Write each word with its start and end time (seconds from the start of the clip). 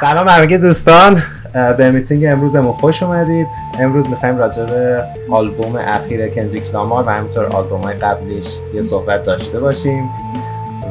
سلام 0.00 0.28
همگی 0.28 0.58
دوستان. 0.58 1.22
به 1.76 1.90
میتینگ 1.90 2.24
امروزمون 2.24 2.72
خوش 2.72 3.02
اومدید. 3.02 3.46
امروز 3.80 4.10
می‌خوایم 4.10 4.38
راجع 4.38 4.64
به 4.64 5.04
آلبوم 5.30 5.76
اخیر 5.76 6.28
کندریک 6.28 6.74
لامار 6.74 7.08
و 7.08 7.10
همینطور 7.10 7.46
آلبوم 7.46 7.80
های 7.80 7.94
قبلیش 7.94 8.46
یه 8.74 8.82
صحبت 8.82 9.22
داشته 9.22 9.60
باشیم. 9.60 10.10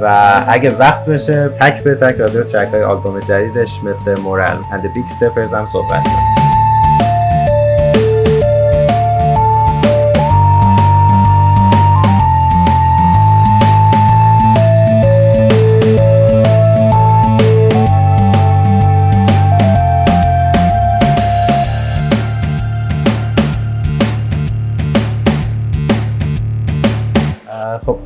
و 0.01 0.43
اگه 0.47 0.75
وقت 0.77 1.05
بشه 1.05 1.49
تک 1.49 1.83
به 1.83 1.95
تک 1.95 2.15
راجع 2.15 2.39
به 2.39 2.43
track 2.43 2.67
های 2.67 2.83
آلبوم 2.83 3.19
جدیدش 3.19 3.83
Mr. 3.83 4.19
Morale 4.19 4.57
and 4.71 4.93
Big 4.93 5.07
Steppers 5.07 5.53
هم 5.53 5.65
صحبت 5.65 6.03
کنیم. 6.03 6.44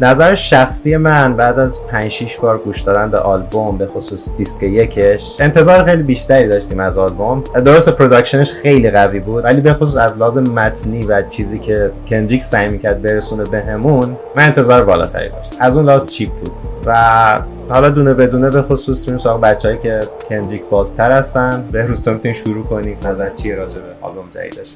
نظر 0.02 0.36
شخصی 0.36 0.98
من 0.98 1.36
بعد 1.36 1.60
از 1.60 1.88
5 1.88 2.10
6 2.12 2.38
بار 2.38 2.58
گوش 2.58 2.82
دادن 2.82 3.12
به 3.12 3.18
آلبوم 3.18 3.78
به 3.78 3.88
خصوص 3.88 4.36
دیسک 4.38 4.64
یکش 4.64 5.36
انتظار 5.40 5.84
خیلی 5.84 6.04
بیشتری 6.04 6.48
داشتیم 6.48 6.80
از 6.80 6.98
آلبوم. 6.98 7.44
درست 7.66 7.90
production 7.90 8.42
ش 8.42 8.52
خیلی 8.52 8.92
قوی 8.92 9.20
بود 9.20 9.44
ولی 9.44 9.62
به 9.62 9.74
خصوص 9.74 9.98
از 9.98 10.18
لحاظ 10.18 10.44
متنی 10.44 11.04
و 11.04 11.22
چیزی 11.22 11.60
که 11.60 11.92
کندریک 12.08 12.42
سعی 12.42 12.70
می‌کرد 12.70 13.02
برسونه 13.02 13.44
بهمون 13.44 14.18
من 14.36 14.44
انتظار 14.44 14.84
بالاتری 14.84 15.30
داشتم 15.30 15.56
از 15.60 15.78
اون 15.78 15.86
لحاظ 15.86 16.10
cheap 16.10 16.30
بود. 16.30 16.52
و 16.86 17.42
حالا 17.70 17.90
دونه 17.90 18.14
بدونه 18.14 18.50
به 18.50 18.62
خصوص 18.62 19.08
میریم 19.08 19.18
سراغ 19.18 19.42
بچه‌ای 19.42 19.78
که 19.78 20.00
کندریک 20.30 20.64
بازتر 20.70 21.12
هستن. 21.12 21.66
بهروز 21.72 22.04
تو 22.04 22.14
می‌تونی 22.14 22.34
شروع 22.34 22.64
کنی 22.64 22.98
نظر 23.06 23.30
چیه 23.30 23.56
راجع 23.56 23.80
به 23.80 23.88
آلبوم 24.02 24.26
جدیدش 24.32 24.76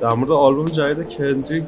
در 0.00 0.14
مورد 0.14 0.32
آلبوم 0.32 0.64
جدید 0.64 1.08
کندریک 1.08 1.64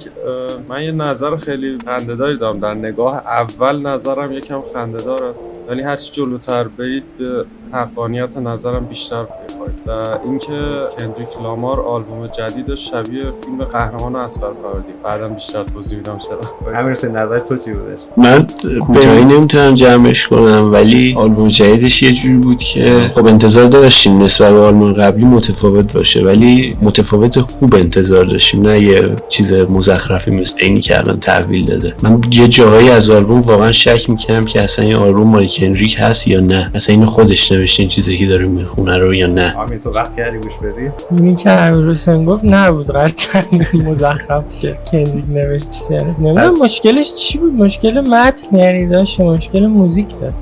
من 0.68 0.82
یه 0.82 0.92
نظر 0.92 1.36
خیلی 1.36 1.78
خندهداری 1.86 2.36
دارم. 2.36 2.58
در 2.58 2.74
نگاه 2.74 3.14
اول 3.16 3.86
نظرم 3.86 4.32
یکم 4.32 4.60
خنده 4.74 4.98
داره 4.98 5.34
ولی 5.68 5.82
هرچی 5.82 6.12
جلوتر 6.12 6.64
برید 6.64 7.04
به 7.18 7.44
حقانیت 7.72 8.36
نظرم 8.36 8.86
بیشتر 8.86 9.20
می‌خواید. 9.20 9.76
و 9.86 10.18
اینکه 10.24 10.52
کندریک 10.98 11.42
لامار 11.42 11.80
آلبوم 11.80 12.26
جدیدش 12.26 12.90
شبیه 12.90 13.32
فیلم 13.44 13.64
قهرمان 13.64 14.16
اسفر 14.16 14.46
فردی 14.46 14.92
بعدم 15.04 15.34
بیشتر 15.34 15.64
توضیح 15.64 15.98
میدم 15.98 16.18
چرا. 16.18 16.72
همین 16.74 17.16
نظر 17.16 17.38
تو 17.38 17.56
چی 17.56 17.72
بودش؟ 17.72 18.00
من 18.16 18.46
کوتاهی 18.86 19.24
نمی‌تونم 19.24 19.74
جمعش 19.74 20.26
کنم 20.26 20.72
ولی 20.72 21.14
آلبوم 21.18 21.48
جدیدش 21.48 22.02
یه 22.02 22.12
جوری 22.12 22.36
بود 22.36 22.58
که 22.58 23.10
خب 23.14 23.26
انتظار 23.26 23.68
داشتیم 23.68 24.22
نسبت 24.22 24.52
به 24.52 24.58
آلبوم 24.58 24.92
قبلی 24.92 25.24
متفاوت 25.24 25.92
باشه 25.92 26.24
ولی 26.24 26.76
متفاوت 26.82 27.40
خوب 27.40 27.74
انتظار 27.74 28.15
داشتیم. 28.24 28.62
نه 28.66 28.80
یه 28.80 29.08
چیز 29.28 29.52
مزخرفی 29.52 30.30
مثل 30.30 30.56
اینی 30.60 30.80
که 30.80 30.98
الان 30.98 31.20
تحویل 31.20 31.64
داده. 31.64 31.94
من 32.02 32.20
یه 32.32 32.48
جاهایی 32.48 32.90
از 32.90 33.10
آلبوم 33.10 33.40
واقعا 33.40 33.72
شک 33.72 34.10
می‌کنم 34.10 34.44
که 34.44 34.62
اصلا 34.62 34.84
این 34.84 34.94
آلبوم 34.94 35.30
مال 35.30 35.46
کندریک 35.46 35.96
هست 35.98 36.28
یا 36.28 36.40
نه. 36.40 36.70
اصلا 36.74 36.94
اینو 36.94 37.06
خودش 37.06 37.52
نوشته 37.52 37.80
این 37.80 37.88
چیزی 37.88 38.18
که 38.18 38.26
داره 38.26 38.46
می‌خونه 38.46 38.98
رو 38.98 39.14
یا 39.14 39.26
نه. 39.26 39.54
آمین 39.56 39.78
تو 39.78 39.90
وقت 39.90 40.16
کردی 40.16 40.38
گوش 40.38 40.52
بدی؟ 40.54 40.90
اینی 41.10 41.36
که 41.36 41.50
امیر 41.50 42.24
گفت 42.24 42.44
نبود 42.44 42.90
قطعا 42.90 43.42
مزخرف 43.74 44.60
که 44.60 44.78
کندریک 44.92 45.24
نوشته. 45.28 46.14
نمی‌دونم 46.18 46.50
مشکلش 46.62 47.14
چی 47.14 47.38
بود؟ 47.38 47.52
مشکل 47.52 48.00
متن 48.00 48.58
یعنی 48.58 48.86
داشت 48.86 49.20
مشکل 49.20 49.66
موزیک 49.66 50.08
داشت. 50.20 50.36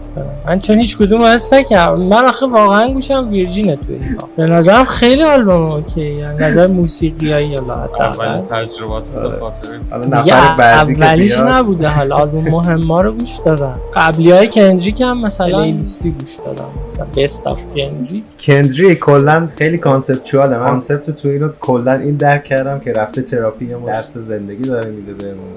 من 0.46 0.58
چون 0.60 0.78
هیچ 0.78 0.96
کدوم 0.96 1.24
هست 1.24 1.54
نکردم. 1.54 2.00
من 2.00 2.24
آخه 2.24 2.46
واقعا 2.46 2.88
گوشم 2.92 3.28
ویرجینه 3.30 3.76
توی 3.86 3.98
به 4.36 4.46
نظرم 4.46 4.84
خیلی 4.84 5.22
آلبوم 5.22 5.72
اوکی. 5.72 6.00
یعنی 6.00 6.38
نظر 6.38 6.66
موسیقیایی 6.66 7.56
یا 7.68 8.04
اول 8.06 8.40
تجربات 8.40 9.08
به 9.08 9.30
خاطر 9.30 9.68
نفر 10.10 10.54
بعدی 10.56 10.94
اولیش 10.94 11.38
نبوده 11.38 11.88
حالا 11.88 12.16
آلبوم 12.16 12.48
مهم 12.48 12.84
ما 12.84 13.00
رو 13.02 13.12
گوش 13.12 13.36
دادم 13.44 13.80
قبلی 13.94 14.30
های 14.30 14.48
کندریک 14.48 15.00
هم 15.00 15.20
مثلا 15.20 15.60
لیستی 15.60 16.10
گوش 16.10 16.36
دادم 16.46 16.68
مثلا 16.86 17.06
بیست 17.14 17.46
آف 17.46 17.60
کندریک 17.74 18.24
کندریک 18.46 18.98
کلا 18.98 19.48
خیلی 19.56 19.78
conceptual 19.78 20.51
ه 20.51 20.58
من 20.58 20.68
concept 20.68 21.10
تو 21.10 21.28
اینو 21.28 21.48
کلا 21.60 21.92
این 21.92 22.16
درک 22.16 22.44
کردم 22.44 22.78
که 22.78 22.92
رفته 22.92 23.22
تراپی 23.22 23.66
درس 23.66 24.16
زندگی 24.18 24.62
داره 24.68 24.90
میده 24.90 25.12
بهمون. 25.12 25.52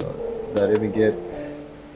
داره 0.55 0.79
میگه 0.79 1.11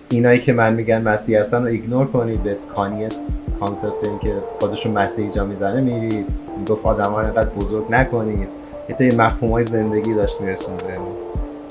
اینایی 0.10 0.40
که 0.40 0.54
من 0.54 0.74
میگن 0.74 1.02
مسیح 1.02 1.40
هستن 1.40 1.62
رو 1.62 1.68
ignore 1.68 2.08
کنید. 2.08 2.44
به 2.44 2.58
کانیت 2.76 3.16
concept 3.60 4.08
این 4.08 4.20
که 4.20 4.34
خودشون 4.60 4.92
مسیحی 4.92 5.32
جا 5.32 5.46
می‌زنه 5.46 5.82
میرید. 5.82 6.26
می‌گفت 6.60 6.86
آدم 6.86 7.12
ها 7.12 7.22
اینقدر 7.22 7.50
بزرگ 7.50 7.86
نکنید. 7.90 8.48
یه 9.00 9.16
مفهوم 9.16 9.52
های 9.52 9.64
زندگی 9.64 10.14
داشت 10.14 10.42
میرسون 10.42 10.78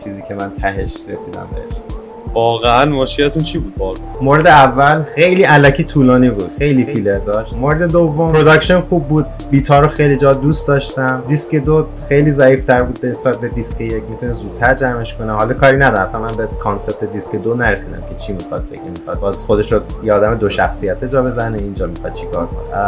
چیزی 0.04 0.22
که 0.22 0.34
من 0.34 0.52
تهش 0.60 0.96
رسیدم 1.08 1.48
بهش. 1.54 1.99
واقعا 2.34 2.84
مشکلتون 2.84 3.42
چی 3.42 3.58
بود؟ 3.58 3.74
باز 3.74 3.98
مورد 4.22 4.46
اول 4.46 5.02
خیلی 5.02 5.42
الکی 5.42 5.84
طولانی 5.84 6.30
بود 6.30 6.50
خیلی 6.58 6.84
فیلر 6.84 7.18
داشت. 7.18 7.56
مورد 7.56 7.92
دوم 7.92 8.32
production 8.32 8.80
خوب 8.80 9.08
بود 9.08 9.26
beat 9.50 9.74
ا 9.74 9.80
رو 9.80 9.88
خیلی 9.88 10.16
جا 10.16 10.32
دوست 10.32 10.68
داشتم. 10.68 11.22
دیسک 11.28 11.56
دو 11.56 11.86
خیلی 12.08 12.30
ضعیف 12.30 12.64
تر 12.64 12.82
بود 12.82 13.06
نسبت 13.06 13.38
به 13.38 13.48
دیسک 13.48 13.80
یک 13.80 14.02
می‌تونه 14.08 14.32
زودتر 14.32 14.74
جمعش 14.74 15.14
کنه. 15.14 15.32
حالا 15.32 15.54
کاری 15.54 15.76
ندارم 15.76 16.02
اصلا 16.02 16.20
من 16.20 16.32
به 16.36 16.48
concept 16.58 17.12
دیسک 17.12 17.36
دو 17.36 17.54
نرسیدم 17.54 18.00
که 18.00 18.14
چی 18.16 18.32
می‌خواد 18.32 18.68
بگه 18.70 18.80
می‌خواد 18.98 19.20
باز 19.20 19.42
خودش 19.42 19.72
رو 19.72 19.80
یه 20.04 20.12
آدم 20.12 20.34
دو 20.34 20.48
شخصیت 20.48 21.04
جا 21.04 21.22
بزنه 21.22 21.58
اینجا 21.58 21.86
می‌خواد 21.86 22.12
چیکار 22.12 22.46
کنه. 22.46 22.80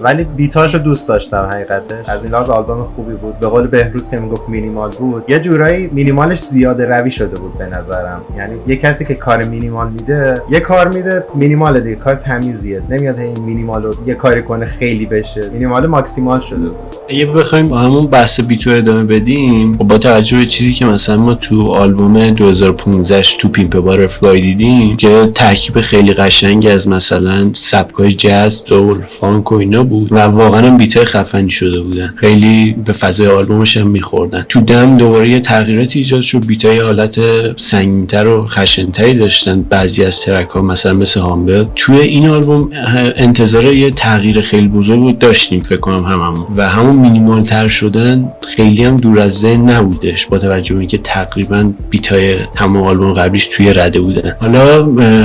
ولی 0.00 0.24
beat 0.24 0.57
اش 0.57 0.74
رو 0.74 0.80
دوست 0.80 1.08
داشتم 1.08 1.48
حقیقتش. 1.52 2.08
از 2.08 2.24
این 2.24 2.32
لحاظ 2.32 2.50
آلبوم 2.50 2.84
خوبی 2.96 3.14
بود. 3.14 3.38
به 3.38 3.46
قول 3.46 3.66
بهروز 3.66 4.10
که 4.10 4.20
می‌گفت 4.20 4.48
مینیمال 4.48 4.90
بود. 4.90 5.24
یه 5.28 5.40
جورایی 5.40 5.90
مینیمالش 5.92 6.38
زیاده 6.40 6.86
روی 6.86 7.10
شده 7.10 7.40
بود 7.40 7.58
به 7.58 7.66
نظرم. 7.66 8.22
یعنی 8.36 8.54
کسی 8.76 9.04
که 9.04 9.14
کار 9.14 9.44
مینیمال 9.44 9.90
میده 9.90 10.34
یه 10.50 10.60
کار 10.60 10.88
میده 10.88 11.24
مینیمال 11.34 11.80
دیگه 11.80 11.96
کار 11.96 12.14
تمیزیه. 12.14 12.82
نمیاد 12.90 13.20
این 13.20 13.40
مینیمال 13.40 13.82
رو 13.82 13.94
یه 14.06 14.14
کاری 14.14 14.42
کنه 14.42 14.66
خیلی 14.66 15.06
بشه. 15.06 15.50
مینیمال 15.52 15.86
ماکسیمال 15.86 16.40
شده. 16.40 16.70
اگه 17.08 17.26
بخوایم 17.26 17.68
با 17.68 17.78
همون 17.78 18.06
بحث 18.06 18.40
beat 18.40 18.64
و 18.64 18.70
ادامه 18.70 19.02
بدیم 19.02 19.76
خب 19.76 19.84
با 19.84 19.98
توجه 19.98 20.36
به 20.36 20.46
چیزی 20.46 20.72
که 20.72 20.86
مثلا 20.86 21.16
ما 21.16 21.34
تو 21.34 21.62
آلبوم 21.62 22.30
2015 22.30 23.22
To 23.38 23.48
Pimp 23.48 23.76
a 23.76 24.06
Butterfly 24.06 24.40
دیدیم 24.40 24.96
که 24.96 25.30
ترکیب 25.34 25.80
خیلی 25.80 26.14
قشنگی 26.14 26.68
از 26.68 26.88
مثلا 26.88 27.50
سبکای 27.52 28.10
جاز 28.10 28.64
soul 28.64 29.02
funk 29.02 29.52
و 29.52 29.54
اینا 29.54 29.82
بود 29.84 30.12
و 30.12 30.18
واقعا 30.18 30.76
beat 30.76 30.98
ای 30.98 31.04
خفنی 31.04 31.50
شده 31.50 31.80
بودن. 31.80 32.06
خیلی 32.16 32.76
به 32.84 32.92
فضای 32.92 33.26
آلبومش 33.26 33.76
هم 33.76 33.86
میخوردن. 33.86 34.46
تو 34.48 34.60
DAMN 34.60 34.96
دوباره 34.96 35.28
یه 35.30 35.40
تغییراتی 35.40 35.98
ایجاد 35.98 36.20
شد. 36.20 36.46
بیتای 36.46 36.78
حالت 36.78 37.20
سنگینتر 37.56 38.26
و 38.26 38.46
خشنتری 38.66 39.14
داشتن 39.14 39.62
بعضی 39.62 40.04
از 40.04 40.20
ترک 40.20 40.48
ها 40.48 40.62
مثلا 40.62 40.92
مثل 40.92 41.20
هامبل 41.20 41.64
توی 41.76 41.98
این 41.98 42.28
آلبوم 42.28 42.70
انتظار 43.16 43.64
یه 43.64 43.90
تغییر 43.90 44.40
خیلی 44.40 44.68
بزرگ 44.68 45.00
بود 45.00 45.18
داشتیم 45.18 45.62
فکر 45.62 45.76
کنم 45.76 46.04
هممون. 46.04 46.46
و 46.56 46.68
همون 46.68 46.96
مینیمال 46.96 47.42
تر 47.42 47.68
شدن 47.68 48.32
خیلی 48.56 48.84
هم 48.84 48.96
دور 48.96 49.20
از 49.20 49.32
ذهن 49.38 49.70
نبودش 49.70 50.26
با 50.26 50.38
توجه 50.38 50.74
به 50.74 50.80
اینکه 50.80 50.98
تقریبا 50.98 51.72
بیتای 51.90 52.36
همون 52.54 52.82
آلبوم 52.82 53.12
قبلیش 53.12 53.46
توی 53.46 53.72
رده 53.72 54.00
بودن. 54.00 54.32
حالا 54.40 54.82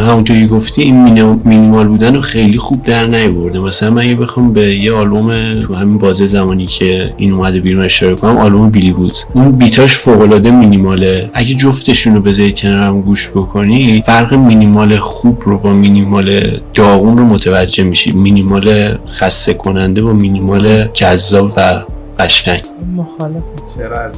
همونطوری 0.08 0.48
گفتی 0.48 0.82
این 0.82 1.04
مینیمال 1.46 1.88
بودن 1.88 2.16
رو 2.16 2.22
خیلی 2.22 2.58
خوب 2.58 2.84
در 2.84 3.06
نیورده. 3.06 3.60
مثلا 3.60 3.90
من 3.90 4.02
اگه 4.02 4.16
بخوام 4.16 4.54
به 4.54 4.76
یه 4.76 4.94
آلبوم 4.94 5.62
تو 5.62 5.74
همین 5.74 5.98
بازه 5.98 6.28
زمانی 6.28 6.66
که 6.66 7.14
این 7.18 7.34
اومده 7.34 7.60
بیرون 7.60 7.86
اشاره 7.86 8.16
کنم 8.16 8.38
آلبوم 8.38 8.70
بیلی 8.70 8.92
وودز 8.92 9.24
اون 9.34 9.52
بیتاش 9.52 9.98
فوق 9.98 10.22
العاده 10.22 10.52
مینیماله. 10.52 11.30
اگه 11.34 11.54
جفتشون 11.56 12.16
رو 12.16 12.22
بذاری 12.22 12.54
کنارم 12.58 13.02
گوش 13.02 13.31
بکنی 13.36 14.02
فرق 14.02 14.34
مینیمال 14.34 14.98
خوب 14.98 15.44
رو 15.46 15.58
با 15.58 15.74
مینیمال 15.74 16.60
داغون 16.74 17.18
رو 17.18 17.26
متوجه 17.26 17.84
میشی. 17.84 18.12
مینیمال 18.12 18.98
خسته 19.08 19.54
کننده 19.54 20.02
با 20.02 20.14
مینیمال 20.14 20.84
جذاب 20.94 21.52
و 21.58 21.84
قشنگ. 22.20 22.62
مخالف 22.96 23.44
چرا 23.78 24.12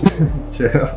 چرا؟ 0.58 0.88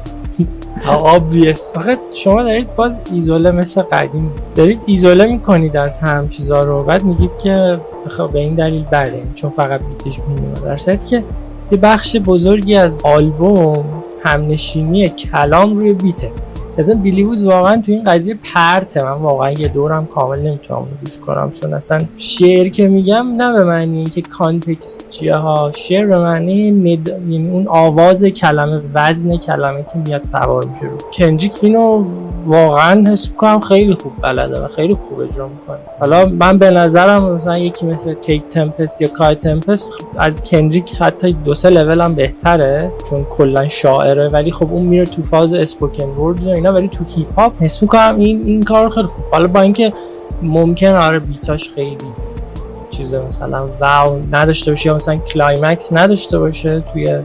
فقط 1.74 2.00
شما 2.14 2.44
دارید 2.44 2.76
باز 2.76 3.00
ایزوله 3.14 3.52
مثل 3.52 3.82
قدیم 3.82 4.32
دارید 4.56 4.82
ایزوله 4.86 5.26
می‌کنید 5.26 5.78
از 5.78 5.98
هم 5.98 6.30
چیزا 6.30 6.60
رو. 6.60 6.84
بعد 6.84 7.04
میگید 7.04 7.32
که 7.44 7.78
خب 8.10 8.30
به 8.32 8.40
این 8.40 8.56
دلیل 8.56 8.84
بله. 8.84 9.24
چون 9.34 9.50
فقط 9.50 9.82
beat 9.86 10.09
ش 10.09 10.20
مینیمال 10.28 10.76
در 10.78 10.96
که 10.98 11.24
یه 11.72 11.78
بخش 11.78 12.16
بزرگی 12.16 12.76
از 12.76 13.06
آلبوم 13.06 13.86
همنشینی 14.24 15.10
کلام 15.10 15.78
روی 15.78 15.94
beat 15.94 16.19
ه. 16.19 16.32
اصلا 16.78 16.96
بیلیوز 16.96 17.44
واقعا 17.44 17.82
تو 17.82 17.92
این 17.92 18.04
قضیه 18.04 18.36
پرته. 18.54 19.04
من 19.04 19.12
واقعا 19.12 19.52
یه 19.52 19.68
دورم 19.68 20.06
کامل 20.06 20.40
نمی‌تونم 20.40 20.86
گوش 21.02 21.18
کنم 21.18 21.52
چون 21.52 21.74
اصلا 21.74 22.00
شعر 22.18 22.68
که 22.68 22.88
میگم 22.88 23.28
نه 23.38 23.54
به 23.54 23.64
معنی 23.64 23.98
اینکه 23.98 24.22
context 24.22 25.10
چیه 25.10 25.36
ها 25.36 25.72
شعر 25.76 26.06
به 26.06 26.20
معنی 26.20 26.72
ند... 26.72 27.08
یعنی 27.08 27.50
اون 27.50 27.68
آواز 27.68 28.24
کلمه 28.24 28.82
وزن 28.94 29.38
کلمه 29.38 29.86
که 29.94 30.00
میاد 30.06 30.24
سوار 30.24 30.66
میشه 30.66 30.86
رو. 30.86 30.98
کندریک 31.14 31.54
اینو 31.62 32.06
واقعا 32.46 33.12
حس 33.12 33.30
می‌کنم 33.30 33.60
خیلی 33.60 33.94
خوب 33.94 34.12
بلده 34.22 34.62
و 34.62 34.68
خیلی 34.68 34.96
خوب 34.96 35.20
اجرا 35.20 35.48
می‌کنه. 35.48 35.78
حالا 36.00 36.26
من 36.26 36.58
به 36.58 36.72
نظرم 36.72 37.32
مثلا 37.32 37.58
یکی 37.58 37.86
مثل 37.86 38.14
کیت 38.14 38.44
تمپست 38.50 39.02
یا 39.02 39.08
کی 39.08 39.36
تمپست 39.36 39.92
از 40.18 40.44
کندریک 40.44 40.96
حتی 41.00 41.34
دو 41.34 41.54
سه 41.54 41.70
لول 41.70 42.14
بهتره 42.14 42.92
چون 43.10 43.24
کلا 43.24 43.68
شاعره 43.68 44.30
ولی 44.30 44.52
خب 44.52 44.72
اون 44.72 44.82
میره 44.82 45.06
تو 45.06 45.22
فاز 45.22 45.54
spoken 45.54 46.10
word 46.10 46.48
اینا 46.64 46.76
ولی 46.76 46.88
تو 46.88 47.04
هیپ 47.16 47.40
هاپ 47.40 47.64
حس 47.64 47.82
می‌کنم 47.82 48.16
این 48.18 48.44
این 48.46 48.64
کار 48.64 48.90
خیلی 48.90 49.08
خوب. 49.08 49.26
حالا 49.32 49.48
با 49.48 49.62
اینکه 49.62 49.94
ممکن 50.42 50.88
آره 50.88 51.20
beat 51.20 51.53
اش 51.53 51.70
خیلی 51.76 51.98
چیز 52.90 53.16
مثلا 53.16 53.68
wow 53.68 54.20
نداشته 54.32 54.72
باشه 54.72 54.90
یا 54.90 54.96
مثلا 54.96 55.16
climax 55.18 55.94
نداشته 55.94 56.40
باشه 56.40 56.80
توی 56.80 57.20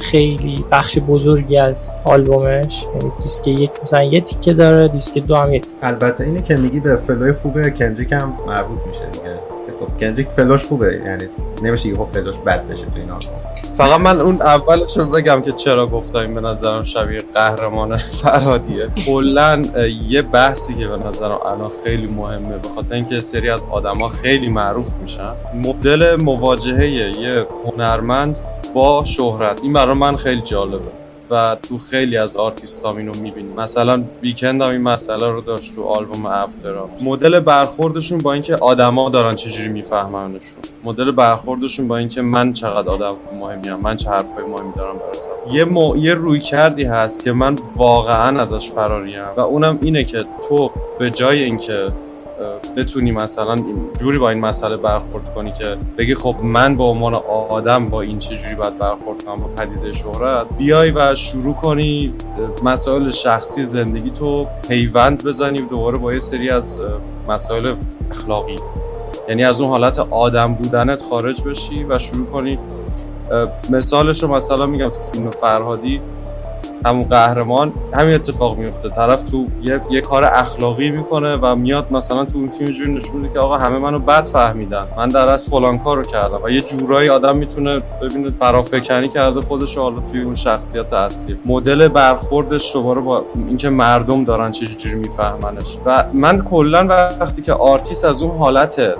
خیلی 0.00 0.64
بخش 0.70 0.98
بزرگی 0.98 1.56
از 1.56 1.94
آلبومش. 2.04 2.86
یعنی 2.94 3.12
دیسک 3.22 3.48
یک 3.48 3.70
مثلا 3.82 4.02
یه 4.02 4.20
تیکه 4.20 4.52
داره 4.52 4.88
دیسک 4.88 5.18
دو 5.18 5.36
هم 5.36 5.52
یه 5.52 5.60
تیکه. 5.60 5.76
البته 5.82 6.24
اینه 6.24 6.42
که 6.42 6.56
میگی 6.56 6.80
به 6.80 6.96
flow 6.96 7.25
ی 7.25 7.32
خوبه 7.32 7.70
کندریک 7.70 8.12
هم 8.12 8.32
مربوط 8.46 8.78
میشه 8.88 9.06
دیگه. 9.12 9.34
خب 9.80 10.00
کندریک 10.00 10.28
flow 10.28 10.52
ش 10.52 10.64
خوبه 10.64 11.00
یعنی 11.06 11.24
نمیشه 11.62 11.88
یه 11.88 11.94
flow 12.12 12.28
ش 12.28 12.36
بد 12.36 12.68
بشه 12.68 12.86
تو 12.86 12.96
این 12.96 13.10
آلبوم. 13.10 13.53
فقط 13.74 14.00
من 14.00 14.20
اون 14.20 14.42
اولش 14.42 14.96
رو 14.96 15.04
بگم 15.04 15.42
که 15.42 15.52
چرا 15.52 15.86
گفتم 15.86 16.34
به 16.34 16.40
نظرم 16.40 16.82
شبیه 16.82 17.20
قهرمان 17.34 17.96
فرادیه 17.96 18.86
کلا 19.06 19.62
یه 20.08 20.22
بحثی 20.22 20.74
که 20.74 20.88
به 20.88 20.96
نظرم 20.96 21.38
الان 21.46 21.70
خیلی 21.84 22.06
مهمه 22.06 22.58
به 22.58 22.68
خاطر 22.74 22.94
اینکه 22.94 23.20
سری 23.20 23.50
از 23.50 23.66
آدما 23.70 24.08
خیلی 24.08 24.48
معروف 24.48 24.96
میشن. 24.96 25.32
مدل 25.54 26.16
مواجهه 26.22 26.88
یه 26.88 27.46
هنرمند 27.64 28.38
با 28.74 29.04
شهرت. 29.04 29.62
این 29.62 29.72
برای 29.72 29.96
من 29.96 30.14
خیلی 30.16 30.42
جالبه. 30.42 31.03
و 31.30 31.56
تو 31.68 31.78
خیلی 31.78 32.16
از 32.16 32.36
آرتیست 32.36 32.86
هم 32.86 32.96
اینو 32.96 33.12
می‌بینیم 33.22 33.60
مثلا 33.60 34.04
ویکند 34.22 34.62
هم 34.62 34.70
این 34.70 34.82
مسئله 34.82 35.28
رو 35.28 35.40
داشت 35.40 35.74
تو 35.74 35.84
آلبوم 35.84 36.26
After 36.26 36.56
Hours 36.56 36.86
مدل 37.02 37.40
برخوردشون 37.40 38.18
با 38.18 38.32
اینکه 38.32 38.56
آدما 38.56 39.10
دارن 39.10 39.34
چجوری 39.34 39.72
میفهمنشون. 39.72 40.58
مدل 40.84 41.10
برخوردشون 41.10 41.88
با 41.88 41.96
اینکه 41.96 42.22
من 42.22 42.52
چقدر 42.52 42.90
آدم 42.90 43.16
مهمیم 43.40 43.74
من 43.74 43.96
چه 43.96 44.10
حرفای 44.10 44.44
مهمی 44.44 44.72
دارم 44.76 44.98
برسم 44.98 45.30
یه 45.50 45.64
مو... 45.64 45.96
یه 45.96 46.14
رویکردی 46.14 46.84
هست 46.84 47.24
که 47.24 47.32
من 47.32 47.56
واقعا 47.76 48.40
ازش 48.40 48.70
فراریم. 48.70 49.22
و 49.36 49.40
اونم 49.40 49.78
اینه 49.82 50.04
که 50.04 50.24
تو 50.48 50.70
به 50.98 51.10
جای 51.10 51.42
اینکه 51.42 51.92
بتونی 52.76 53.12
مثلا 53.12 53.56
جوری 53.98 54.18
با 54.18 54.30
این 54.30 54.40
مسئله 54.40 54.76
برخورد 54.76 55.34
کنی 55.34 55.52
که 55.52 55.76
بگی 55.98 56.14
خب 56.14 56.36
من 56.42 56.76
به 56.76 56.82
عنوان 56.82 57.14
آدم 57.48 57.86
با 57.86 58.00
این 58.00 58.18
چه 58.18 58.36
جوری 58.36 58.54
باید 58.54 58.78
برخورد 58.78 59.24
کنم 59.24 59.36
با 59.36 59.48
پدیده 59.48 59.92
شهرت 59.92 60.46
بیای 60.58 60.90
و 60.90 61.14
شروع 61.14 61.54
کنی 61.54 62.14
مسائل 62.62 63.10
شخصی 63.10 63.64
زندگی 63.64 64.10
تو 64.10 64.46
پیوند 64.68 65.24
بزنی 65.24 65.58
دوباره 65.58 65.98
با 65.98 66.12
یه 66.12 66.20
سری 66.20 66.50
از 66.50 66.78
مسائل 67.28 67.74
اخلاقی. 68.10 68.56
یعنی 69.28 69.44
از 69.44 69.60
اون 69.60 69.70
حالت 69.70 69.98
آدم 69.98 70.54
بودنت 70.54 71.02
خارج 71.02 71.42
بشی 71.42 71.84
و 71.84 71.98
شروع 71.98 72.26
کنی. 72.26 72.58
مثالش 73.70 74.22
رو 74.22 74.34
مثلا 74.34 74.66
میگم 74.66 74.88
تو 74.88 75.00
فیلم 75.00 75.30
فرهادی 75.30 76.00
همون 76.84 77.04
قهرمان 77.04 77.72
همین 77.92 78.14
اتفاق 78.14 78.58
میفته 78.58 78.88
طرف 78.88 79.22
تو 79.22 79.46
یه, 79.62 79.80
یه 79.90 80.00
کار 80.00 80.24
اخلاقی 80.24 80.90
می‌کنه 80.90 81.36
و 81.36 81.54
میاد 81.54 81.92
مثلا 81.92 82.24
تو 82.24 82.38
اون 82.38 82.46
فیلم 82.46 82.70
جوری 82.70 82.92
نشون 82.92 83.16
میده 83.16 83.32
که 83.32 83.38
آقا 83.38 83.58
همه 83.58 83.78
منو 83.78 83.98
بد 83.98 84.24
فهمیدن. 84.24 84.86
من 84.96 85.08
در 85.08 85.28
از 85.28 85.50
فلان 85.50 85.78
کارو 85.78 86.02
کردم. 86.02 86.40
و 86.44 86.50
یه 86.50 86.60
جورایی 86.60 87.08
آدم 87.08 87.36
می‌تونه 87.36 87.82
ببینه 88.02 88.32
فرافکنی 88.40 89.08
کرده 89.08 89.40
خودش 89.40 89.78
حالا 89.78 90.00
توی 90.12 90.22
اون 90.22 90.34
شخصیت 90.34 90.92
اصلی. 90.92 91.36
مدل 91.46 91.88
برخوردش 91.88 92.72
دوباره 92.72 93.00
با 93.00 93.24
اینکه 93.34 93.70
مردم 93.70 94.24
دارن 94.24 94.50
چه 94.50 94.66
جوری 94.66 94.94
میفهمنش. 94.96 95.76
و 95.84 96.04
من 96.14 96.42
کلا 96.42 96.86
وقتی 96.86 97.42
که 97.42 97.52
آرتیست 97.52 98.04
از 98.04 98.22
اون 98.22 98.38
حالت 98.38 98.94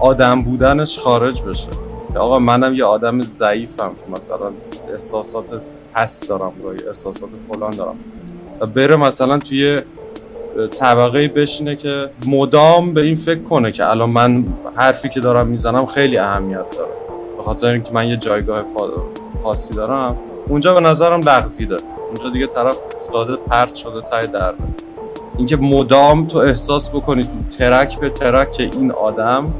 آدم 0.00 0.42
بودنش 0.42 0.98
خارج 0.98 1.42
بشه. 1.42 1.68
که 2.12 2.18
آقا 2.18 2.38
منم 2.38 2.74
یه 2.74 2.84
آدم 2.84 3.22
ضعیفم 3.22 3.90
مثلا 4.16 4.50
احساسات 4.92 5.60
هست 5.96 6.28
دارم 6.28 6.52
گاهی 6.62 6.78
احساسات 6.86 7.30
فلان 7.48 7.70
دارم. 7.70 7.96
و 8.60 8.66
بره 8.66 8.96
مثلا 8.96 9.38
توی 9.38 9.80
طبقه 10.78 11.28
بشینه 11.28 11.76
که 11.76 12.10
مدام 12.26 12.94
به 12.94 13.00
این 13.00 13.14
فکر 13.14 13.42
کنه 13.42 13.72
که 13.72 13.90
الان 13.90 14.10
من 14.10 14.44
حرفی 14.76 15.08
که 15.08 15.20
دارم 15.20 15.46
می‌زنم 15.46 15.86
خیلی 15.86 16.18
اهمیت 16.18 16.70
داره. 16.78 16.90
به 17.36 17.42
خاطر 17.42 17.66
اینکه 17.66 17.92
من 17.92 18.08
یه 18.08 18.16
جایگاه 18.16 18.64
خاصی 19.42 19.74
دارم. 19.74 20.16
اونجا 20.48 20.74
به 20.74 20.80
نظرم 20.80 21.20
لغزیده 21.20 21.76
اونجا 22.06 22.30
دیگه 22.30 22.46
طرف 22.46 22.78
افتاده 22.94 23.36
پرت 23.36 23.74
شده 23.74 24.00
ته 24.00 24.26
دره. 24.26 24.54
اینکه 25.36 25.56
مدام 25.56 26.26
تو 26.26 26.38
احساس 26.38 26.90
بکنی 26.90 27.22
تو 27.22 27.56
track 27.58 27.98
به 27.98 28.10
track 28.10 28.52
که 28.52 28.62
این 28.62 28.92
آدم 28.92 29.54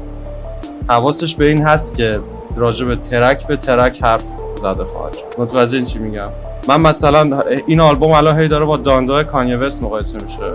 حواسش 0.87 1.35
به 1.35 1.45
این 1.45 1.63
هست 1.63 1.95
که 1.95 2.19
راجع 2.57 2.85
به 2.85 2.95
track 2.95 3.47
به 3.47 3.57
track 3.57 4.03
حرف 4.03 4.25
زده 4.53 4.83
خواهد 4.83 5.13
شد. 5.13 5.25
متوجه 5.37 5.75
این 5.75 5.85
چی 5.85 5.99
میگم؟ 5.99 6.29
من 6.67 6.81
مثلا 6.81 7.39
این 7.67 7.81
آلبوم 7.81 8.11
الان 8.11 8.39
هی 8.39 8.47
داره 8.47 8.65
با 8.65 8.77
Donda 8.77 9.15
ی 9.15 9.23
کانیه 9.23 9.57
وست 9.57 9.83
مقایسه 9.83 10.17
میشه. 10.23 10.53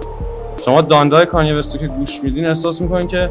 شما 0.65 0.81
Donda 0.81 1.19
ی 1.19 1.27
کانیه 1.27 1.55
وست 1.55 1.79
که 1.79 1.87
گوش 1.87 2.23
میدین 2.23 2.47
احساس 2.47 2.81
می‌کنین 2.81 3.07
که 3.07 3.31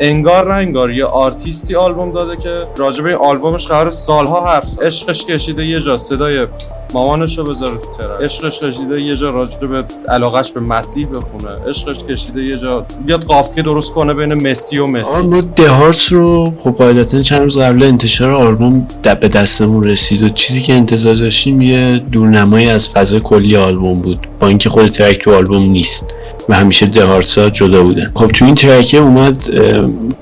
انگار 0.00 0.54
نه 0.54 0.54
انگار 0.54 0.90
یه 0.90 1.04
آرتیستی 1.04 1.76
آلبوم 1.76 2.12
داده 2.12 2.36
که 2.36 2.66
راجع 2.76 3.04
به 3.04 3.10
این 3.10 3.18
آلبومش 3.18 3.66
قرار 3.66 3.90
سالها 3.90 4.46
حرف 4.46 4.82
عشقش 4.82 5.24
کشیده 5.24 5.66
یه 5.66 5.80
جا 5.80 5.96
صدای 5.96 6.46
مامانش 6.94 7.38
رو 7.38 7.44
بذاره 7.44 7.78
تو 7.78 7.92
ترک 7.98 8.22
عشقش 8.22 8.62
کشیده 8.62 9.02
یه 9.02 9.16
جا 9.16 9.30
راجع 9.30 9.58
به 9.58 9.84
علاقش 10.08 10.52
به 10.52 10.60
مسیح 10.60 11.06
بخونه. 11.06 11.68
عشقش 11.68 12.04
کشیده 12.04 12.44
یه 12.44 12.58
جا 12.58 12.86
بیاد 13.06 13.24
قافیه 13.24 13.62
درست 13.62 13.92
کنه 13.92 14.14
بین 14.14 14.50
مسی 14.50 14.78
و 14.78 14.86
مسی. 14.86 15.22
ما 15.22 15.40
دهارت 15.40 16.04
رو 16.12 16.52
خب 16.60 16.70
قاعدتا 16.70 17.22
چند 17.22 17.42
روز 17.42 17.58
قبل 17.58 17.82
انتشار 17.82 18.30
آلبوم 18.30 18.86
به 19.20 19.28
دستمون 19.28 19.84
رسید 19.84 20.22
و 20.22 20.28
چیزی 20.28 20.62
که 20.62 20.72
انتظار 20.72 21.14
داشتیم 21.14 21.62
یه 21.62 21.98
دورنمایی 21.98 22.70
از 22.70 22.88
فضای 22.88 23.20
کلی 23.20 23.56
آلبوم 23.56 23.94
بود. 23.94 24.26
با 24.40 24.48
اینکه 24.48 24.70
خود 24.70 24.88
ترک 24.88 25.18
تو 25.18 25.34
آلبوم 25.34 25.70
نیست 25.70 26.06
و 26.48 26.54
همیشه 26.54 26.86
دهارتسا 26.86 27.50
جدا 27.50 27.82
بودن. 27.82 28.10
خب 28.14 28.26
تو 28.26 28.44
این 28.44 28.54
ترکه 28.54 28.98
اومد 28.98 29.38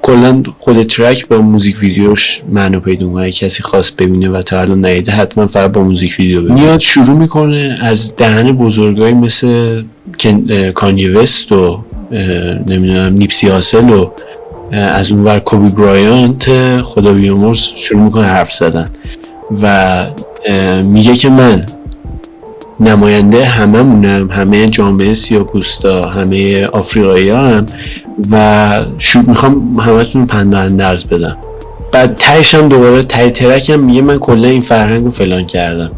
کلا 0.02 0.42
خود 0.58 0.82
ترک 0.82 1.28
با 1.28 1.38
موزیک 1.38 1.78
ویدیوش 1.78 2.42
معنی 2.52 2.78
پیدا 2.78 3.06
می‌کنه. 3.06 3.30
کسی 3.30 3.62
خواست 3.62 3.96
ببینه 3.96 4.28
و 4.28 4.42
تا 4.42 4.60
الان 4.60 4.86
ندیده 4.86 5.12
حتما 5.12 5.46
فقط 5.46 5.72
با 5.72 5.82
موزیک 5.82 6.16
ویدیو 6.18 6.42
ببینه. 6.42 6.60
میاد 6.60 6.80
شروع 6.80 7.16
می‌کنه 7.16 7.76
از 7.80 8.16
دهن 8.16 8.52
بزرگایی 8.52 9.14
مثل 9.14 9.82
کانی 10.74 11.08
وست 11.08 11.52
و 11.52 11.84
نمی‌دونم 12.66 13.12
نیپسی 13.12 13.48
هاسل 13.48 13.90
و 13.90 14.10
از 14.72 15.10
اون 15.10 15.24
ور 15.24 15.38
کوبی 15.38 15.68
برایانت 15.68 16.50
خدا 16.82 17.12
بیامرز 17.12 17.58
شروع 17.58 18.00
می‌کنه 18.00 18.24
حرف 18.24 18.52
زدن. 18.52 18.90
و 19.62 20.04
میگه 20.82 21.14
که 21.14 21.28
من 21.28 21.66
نماینده 22.80 23.44
هممونم 23.44 24.30
همه 24.30 24.66
جامعه 24.66 25.14
سیاپوستا 25.14 26.08
همه 26.08 26.66
آفریقایی 26.66 27.30
هم 27.30 27.66
و 28.30 28.84
شو 28.98 29.22
می‌خوام 29.26 29.80
همتون 29.80 30.26
پنده 30.26 30.58
اندرز 30.58 31.04
بدم. 31.04 31.36
بعد 31.92 32.14
تهش 32.16 32.54
هم 32.54 32.68
دوباره 32.68 33.02
تای 33.02 33.30
ترک 33.30 33.70
هم 33.70 33.80
میگه 33.80 34.02
من 34.02 34.18
کلا 34.18 34.48
این 34.48 34.60
فرهنگ 34.60 35.04
رو 35.04 35.10
فلان 35.10 35.46
کردم. 35.46 35.90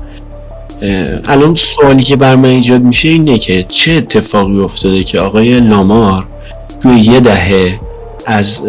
الان 1.25 1.54
سوالی 1.54 2.02
که 2.02 2.16
بر 2.16 2.37
من 2.37 2.49
ایجاد 2.49 2.82
میشه 2.82 3.08
اینه 3.08 3.38
که 3.38 3.64
چه 3.68 3.92
اتفاقی 3.92 4.60
افتاده 4.60 5.04
که 5.04 5.20
آقای 5.20 5.60
لامار 5.60 6.26
روی 6.82 7.00
یه 7.00 7.20
دهه 7.20 7.80
از 8.30 8.60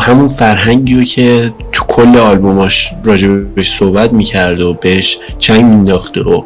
همون 0.00 0.26
فرهنگی 0.26 0.96
رو 0.96 1.02
که 1.02 1.52
تو 1.72 1.84
کل 1.84 2.16
آلبوماش 2.16 2.92
راجع 3.04 3.28
بهش 3.28 3.78
صحبت 3.78 4.12
می‌کرده 4.12 4.64
و 4.64 4.72
بهش 4.72 5.18
چنگ 5.38 5.64
مینداخته 5.64 6.20
و 6.20 6.42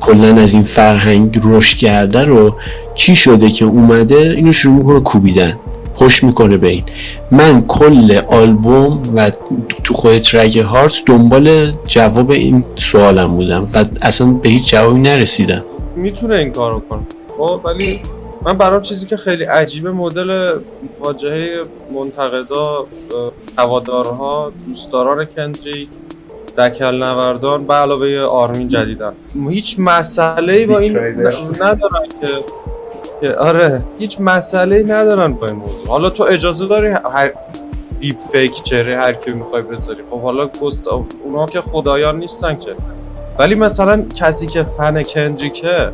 کلا 0.00 0.36
از 0.42 0.54
این 0.54 0.62
فرهنگ 0.62 1.40
رشد 1.44 1.76
کرده 1.76 2.24
رو 2.24 2.54
چی 2.94 3.16
شده 3.16 3.50
که 3.50 3.64
اومده 3.64 4.34
اینو 4.36 4.52
شروع 4.52 4.74
می‌کنه 4.74 5.00
کوبیدن 5.00 5.56
خوش 5.94 6.24
می‌کنه 6.24 6.56
به 6.56 6.68
این. 6.68 6.84
من 7.30 7.62
کل 7.62 8.20
آلبوم 8.28 9.02
و 9.16 9.30
تو 9.84 9.94
خود 9.94 10.18
ترک 10.18 10.56
هارت 10.56 11.02
دنبال 11.06 11.72
جواب 11.86 12.30
این 12.30 12.64
سوالم 12.76 13.34
بودم 13.34 13.66
و 13.74 13.84
اصلا 14.02 14.26
به 14.26 14.48
هیچ 14.48 14.70
جوابی 14.70 15.00
نرسیدم. 15.00 15.62
می‌تونه 15.96 16.36
این 16.36 16.50
کارو 16.50 16.82
کنه. 16.90 17.00
خب 17.38 17.60
ولی 17.64 17.96
من 18.42 18.58
برام 18.58 18.82
چیزی 18.82 19.06
که 19.06 19.16
خیلی 19.16 19.44
عجیبه 19.44 19.90
مدل 19.90 20.58
واجهه 21.00 21.62
منتقدا 21.94 22.86
هوادارها 23.58 24.52
دوستداران 24.66 25.24
کندریک 25.24 25.88
دکل 26.58 27.02
نوردان 27.02 27.66
به 27.66 27.74
علاوه 27.74 28.20
آرمین 28.20 28.68
جدیدن. 28.68 29.12
هیچ 29.48 29.76
مسئله 29.78 30.52
ای 30.52 30.66
با 30.66 30.78
این 30.78 30.98
ندارن 31.60 32.08
که 32.20 32.28
که 33.20 33.34
آره 33.34 33.82
هیچ 33.98 34.20
مسئله 34.20 34.76
ای 34.76 34.84
ندارن 34.84 35.32
با 35.32 35.46
این 35.46 35.56
موضوع. 35.56 35.88
حالا 35.88 36.10
تو 36.10 36.22
اجازه 36.22 36.68
داری 36.68 36.88
هر 36.88 37.32
دیپ 38.00 38.20
فیک 38.20 38.62
چهره 38.62 38.96
هر 38.96 39.12
کی 39.12 39.30
می‌خوای 39.30 39.62
بذاری. 39.62 40.02
خب 40.10 40.20
حالا 40.20 40.50
گست 40.62 40.88
اونا 41.24 41.46
که 41.46 41.60
خدایان 41.60 42.18
نیستن 42.18 42.58
که. 42.58 42.74
ولی 43.38 43.54
مثلا 43.54 44.02
کسی 44.14 44.46
که 44.46 44.62
فن 44.62 45.02
کندریکه 45.02 45.90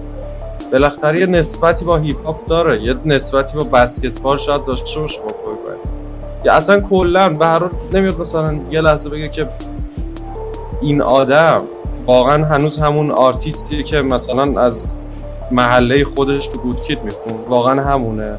بالاخره 0.75 1.21
یه 1.21 1.27
نسبتی 1.27 1.85
با 1.85 1.97
هیپ 1.97 2.27
هاپ 2.27 2.47
داره 2.47 2.83
یه 2.83 2.95
نسبتی 3.05 3.59
با 3.59 3.65
بسکتبال 3.65 4.39
شاید 4.39 4.65
داشته 4.65 5.01
باشه 5.01 5.21
با 5.21 5.33
کوی 5.33 5.55
یا 6.45 6.55
اصلا 6.55 6.81
کلا 6.81 7.29
به 7.29 7.47
هر 7.47 7.63
نمیاد 7.93 8.21
مثلا 8.21 8.59
یه 8.71 8.81
لحظه 8.81 9.11
بگه 9.11 9.29
که 9.29 9.49
این 10.83 11.03
آدم 11.03 11.63
واقعا 12.07 12.45
هنوز 12.45 12.79
همون 12.79 13.11
آرتیستیه 13.11 13.83
که 13.83 14.03
مثلا 14.03 14.61
از 14.61 14.95
محله 15.51 16.05
خودش 16.05 16.47
تو 16.47 16.59
گودکیت 16.59 17.03
میخون. 17.03 17.33
واقعا 17.49 17.85
همونه. 17.85 18.39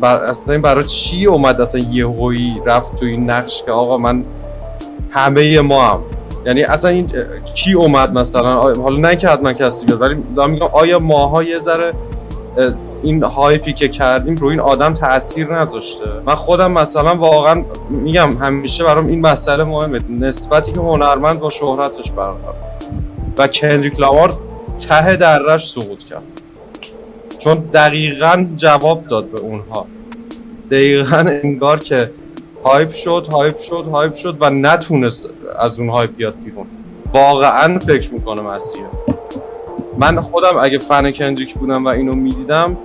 بر... 0.00 0.32
این 0.48 0.62
برای 0.62 0.84
چی 0.84 1.26
اومد 1.26 1.60
اصلا 1.60 1.80
یه 1.80 2.06
هوی 2.06 2.54
رفت 2.66 2.94
تو 2.94 3.06
این 3.06 3.30
نقش 3.30 3.62
که 3.62 3.72
آقا 3.72 3.98
من 3.98 4.24
همه 5.10 5.60
ما 5.60 5.84
هم 5.84 6.00
یعنی 6.46 6.62
اصلا 6.62 6.90
این 6.90 7.08
کی 7.54 7.72
اومد 7.72 8.12
مثلا؟ 8.12 8.54
حالا 8.54 8.96
نه 8.96 9.16
که 9.16 9.28
حتما 9.28 9.52
کسی 9.52 9.86
بیاد 9.86 10.00
ولی 10.00 10.16
دارم 10.36 10.50
میگم 10.50 10.68
آیا 10.72 10.98
ماها 10.98 11.42
یه 11.42 11.58
ذره 11.58 11.92
این 13.02 13.22
هایپی 13.22 13.72
که 13.72 13.88
کردیم 13.88 14.34
روی 14.34 14.50
این 14.50 14.60
آدم 14.60 14.94
تاثیر 14.94 15.54
نذاشته؟ 15.54 16.04
من 16.26 16.34
خودم 16.34 16.72
مثلا 16.72 17.14
واقعا 17.14 17.64
میگم 17.90 18.36
همیشه 18.40 18.84
برام 18.84 19.06
این 19.06 19.20
مسئله 19.20 19.64
مهمه. 19.64 20.00
نسبتی 20.10 20.72
که 20.72 20.80
هنرمند 20.80 21.38
با 21.38 21.50
شهرتش 21.50 22.10
برقرار. 22.10 22.54
و 23.38 23.48
کندریک 23.48 24.00
لامار 24.00 24.34
ته 24.88 25.16
درش 25.16 25.70
سقوط 25.70 26.04
کرد. 26.04 26.22
چون 27.38 27.54
دقیقا 27.54 28.46
جواب 28.56 29.06
داد 29.06 29.30
به 29.30 29.40
اونها. 29.40 29.86
دقیقا 30.70 31.24
انگار 31.42 31.78
که 31.78 32.10
hype 32.68 32.90
شد 32.90 33.26
hype 33.32 33.58
شد 33.58 33.88
hype 33.92 34.14
شد 34.14 34.36
و 34.40 34.50
نتونست 34.50 35.30
از 35.58 35.80
اون 35.80 35.88
hype 35.88 36.16
بیاد 36.16 36.34
بیرون. 36.44 36.66
واقعا 37.14 37.78
فکر 37.78 38.12
می‌کنه 38.12 38.42
مسیح 38.42 38.82
من 39.98 40.20
خودم 40.20 40.56
اگه 40.62 40.78
فن 40.78 41.10
کندریک 41.10 41.54
بودم 41.54 41.84
و 41.84 41.88
اینو 41.88 42.14
می‌دیدم 42.14 42.76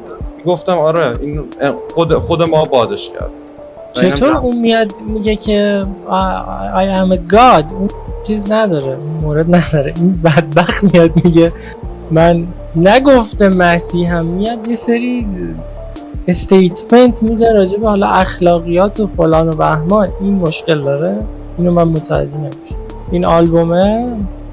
گفتم 0.45 0.77
آره 0.79 1.19
این 1.21 1.43
خود, 1.93 2.13
خود 2.13 2.41
ما 2.41 2.65
بادش 2.65 3.09
کرد. 3.09 3.29
چطور 3.93 4.37
اون 4.37 4.57
میاد 4.57 4.93
میگه 5.01 5.35
که 5.35 5.85
I 6.75 7.05
am 7.05 7.13
a 7.13 7.33
god 7.33 7.73
اون 7.73 7.89
چیز 8.23 8.51
نداره 8.51 8.97
مورد 9.21 9.55
نداره. 9.55 9.93
این 9.95 10.21
بدبخت 10.23 10.83
میاد 10.83 11.11
میگه 11.23 11.51
من 12.11 12.47
نگفته 12.75 13.49
مسیح 13.49 14.15
هم 14.15 14.25
میاد 14.25 14.67
یه 14.67 14.75
سری 14.75 15.27
استیتمنت 16.27 17.23
میده 17.23 17.53
راجع 17.53 17.77
به 17.77 17.87
حالا 17.89 18.07
اخلاقیات 18.07 18.99
و 18.99 19.07
فلان 19.07 19.49
و 19.49 19.51
بهمان. 19.51 20.09
این 20.21 20.33
مشکل 20.33 20.81
داره. 20.81 21.19
اینو 21.57 21.71
من 21.71 21.83
متوجه 21.83 22.37
نمیشه 22.37 22.75
این 23.11 23.25
آلبومه 23.25 24.03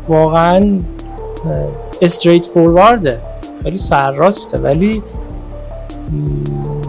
واقعا 0.09 0.81
استریت 2.03 2.47
فوروارده 2.47 3.19
خیلی 3.63 3.79
سرراسته. 3.79 4.59
ولی 4.59 5.03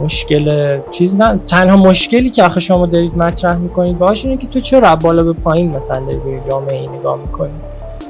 مشکل 0.04 0.78
چیز 0.92 1.18
نه. 1.18 1.40
تنها 1.48 1.78
مشکلی 1.78 2.30
که 2.30 2.44
آخه 2.44 2.60
شما 2.60 2.86
دارید 2.86 3.18
مطرح 3.18 3.58
می‌کنید 3.58 4.00
باهاش 4.00 4.26
اینه 4.26 4.38
که 4.38 4.48
تو 4.48 4.60
چرا 4.60 4.96
بالا 4.96 5.24
به 5.24 5.34
پایین 5.34 5.72
مثلا 5.72 6.00
داری 6.00 6.18
به 6.18 6.42
جامعه 6.50 6.90
نگاه 6.90 7.20
می‌کنی؟ 7.20 7.54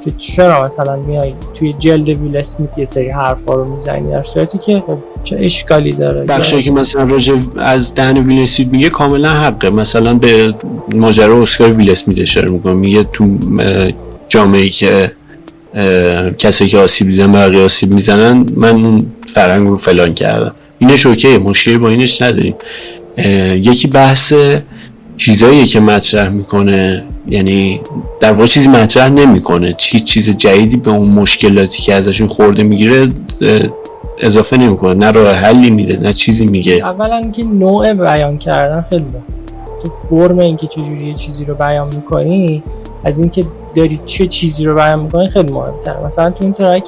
که 0.04 0.12
چرا 0.16 0.64
مثلا 0.64 0.96
میای 0.96 1.34
توی 1.54 1.74
جلد 1.78 2.08
ویل 2.08 2.36
اسمیت 2.36 2.78
یه 2.78 2.84
سری 2.84 3.08
حرفا 3.08 3.54
رو 3.54 3.72
می‌زنی؟ 3.72 4.10
در 4.10 4.22
صورتی 4.22 4.58
که 4.58 4.82
خب 4.86 4.98
چه 5.24 5.36
اشکالی 5.40 5.92
داره؟ 5.92 6.24
بخشی 6.24 6.62
که 6.62 6.70
مثلا 6.70 7.04
راجع 7.04 7.34
از 7.56 7.94
دهن 7.94 8.18
ویل 8.18 8.42
اسمیت 8.42 8.68
میگه 8.68 8.88
کاملا 8.88 9.28
حقه. 9.28 9.70
مثلا 9.70 10.14
به 10.14 10.54
ماجرا 10.94 11.42
اسکار 11.42 11.72
ویل 11.72 11.90
اسمیت 11.90 12.18
اشاره 12.18 12.50
می‌کنه. 12.50 12.72
میگه 12.72 13.04
تو 13.12 13.38
جامعه 14.28 14.68
که 14.68 15.12
کسایی 16.38 16.70
که 16.70 16.78
آسیب 16.78 17.06
دیدن 17.06 17.32
بقیه 17.32 17.64
آسیب 17.64 17.94
می‌زنن 17.94 18.46
من 18.56 18.84
اون 18.84 19.06
فرنگ 19.26 19.68
رو 19.68 19.76
فلان 19.76 20.14
کردم. 20.14 20.52
اینش 20.78 21.06
اوکی 21.06 21.38
مشکلی 21.38 21.78
با 21.78 21.88
اینش 21.88 22.22
نداریم. 22.22 22.54
یکی 23.54 23.88
بحث 23.88 24.32
چیزایی 25.24 25.66
که 25.66 25.80
مطرح 25.80 26.28
می‌کنه 26.28 27.04
یعنی 27.28 27.80
در 28.20 28.32
واقع 28.32 28.46
چیزی 28.46 28.68
مطرح 28.68 29.08
نمی‌کنه. 29.08 29.72
چی 29.72 30.00
چیز 30.00 30.30
جدیدی 30.30 30.76
به 30.76 30.90
اون 30.90 31.08
مشکلاتی 31.08 31.82
که 31.82 31.94
ازشون 31.94 32.28
خورده 32.28 32.62
می‌گیره 32.62 33.08
اضافه 34.18 34.56
نمی‌کنه. 34.56 34.94
نه 34.94 35.10
راه 35.10 35.32
حلی 35.32 35.70
میده 35.70 36.00
نه 36.00 36.12
چیزی 36.12 36.46
میگه. 36.46 36.72
اولا 36.72 37.30
که 37.30 37.44
نوع 37.44 37.92
بیان 37.92 38.36
کردن 38.36 38.84
خیلی 38.90 39.04
تو 39.82 39.88
فرم 39.90 40.38
اینکه 40.38 40.66
چجوری 40.66 41.08
یه 41.08 41.14
چیزی 41.14 41.44
رو 41.44 41.54
بیان 41.54 41.94
می‌کنی 41.94 42.62
از 43.04 43.20
اینکه 43.20 43.44
داری 43.74 44.00
چه 44.06 44.26
چیزی 44.26 44.64
رو 44.64 44.74
بیان 44.74 45.00
می‌کنی 45.02 45.28
خیلی 45.28 45.52
مهمتر 45.52 46.06
مثلا 46.06 46.30
تو 46.30 46.44
این 46.44 46.52
ترک 46.52 46.86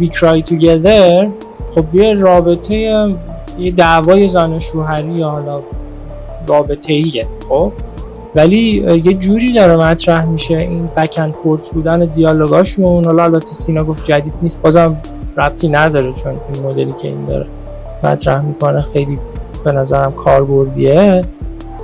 We 0.00 0.06
Cry 0.06 0.50
Together 0.50 1.26
خب 1.74 1.94
یه 1.94 2.14
رابطه 2.14 3.08
یه 3.58 3.70
دعوای 3.70 4.28
زن 4.28 4.58
شوهری 4.58 5.12
یا 5.12 5.28
حالا 5.28 5.60
رابطه 6.48 6.92
ایه 6.92 7.26
خب؟ 7.48 7.72
ولی 8.34 9.00
یه 9.04 9.14
جوری 9.14 9.52
داره 9.52 9.76
مطرح 9.76 10.26
میشه 10.26 10.56
این 10.56 10.88
بکن 10.96 11.32
فورت 11.32 11.68
بودن 11.68 12.04
دیالوگاشون. 12.04 13.04
حالا 13.04 13.24
البته 13.24 13.46
سینا 13.46 13.84
گفت 13.84 14.04
جدید 14.04 14.32
نیست. 14.42 14.62
بازم 14.62 14.96
ربطی 15.36 15.68
نداره 15.68 16.12
چون 16.12 16.32
این 16.54 16.66
مدلی 16.66 16.92
که 16.92 17.08
این 17.08 17.24
داره 17.24 17.46
مطرح 18.04 18.44
می‌کنه 18.44 18.82
خیلی 18.82 19.18
به 19.64 19.72
نظرم 19.72 20.10
کاربردیه. 20.10 21.24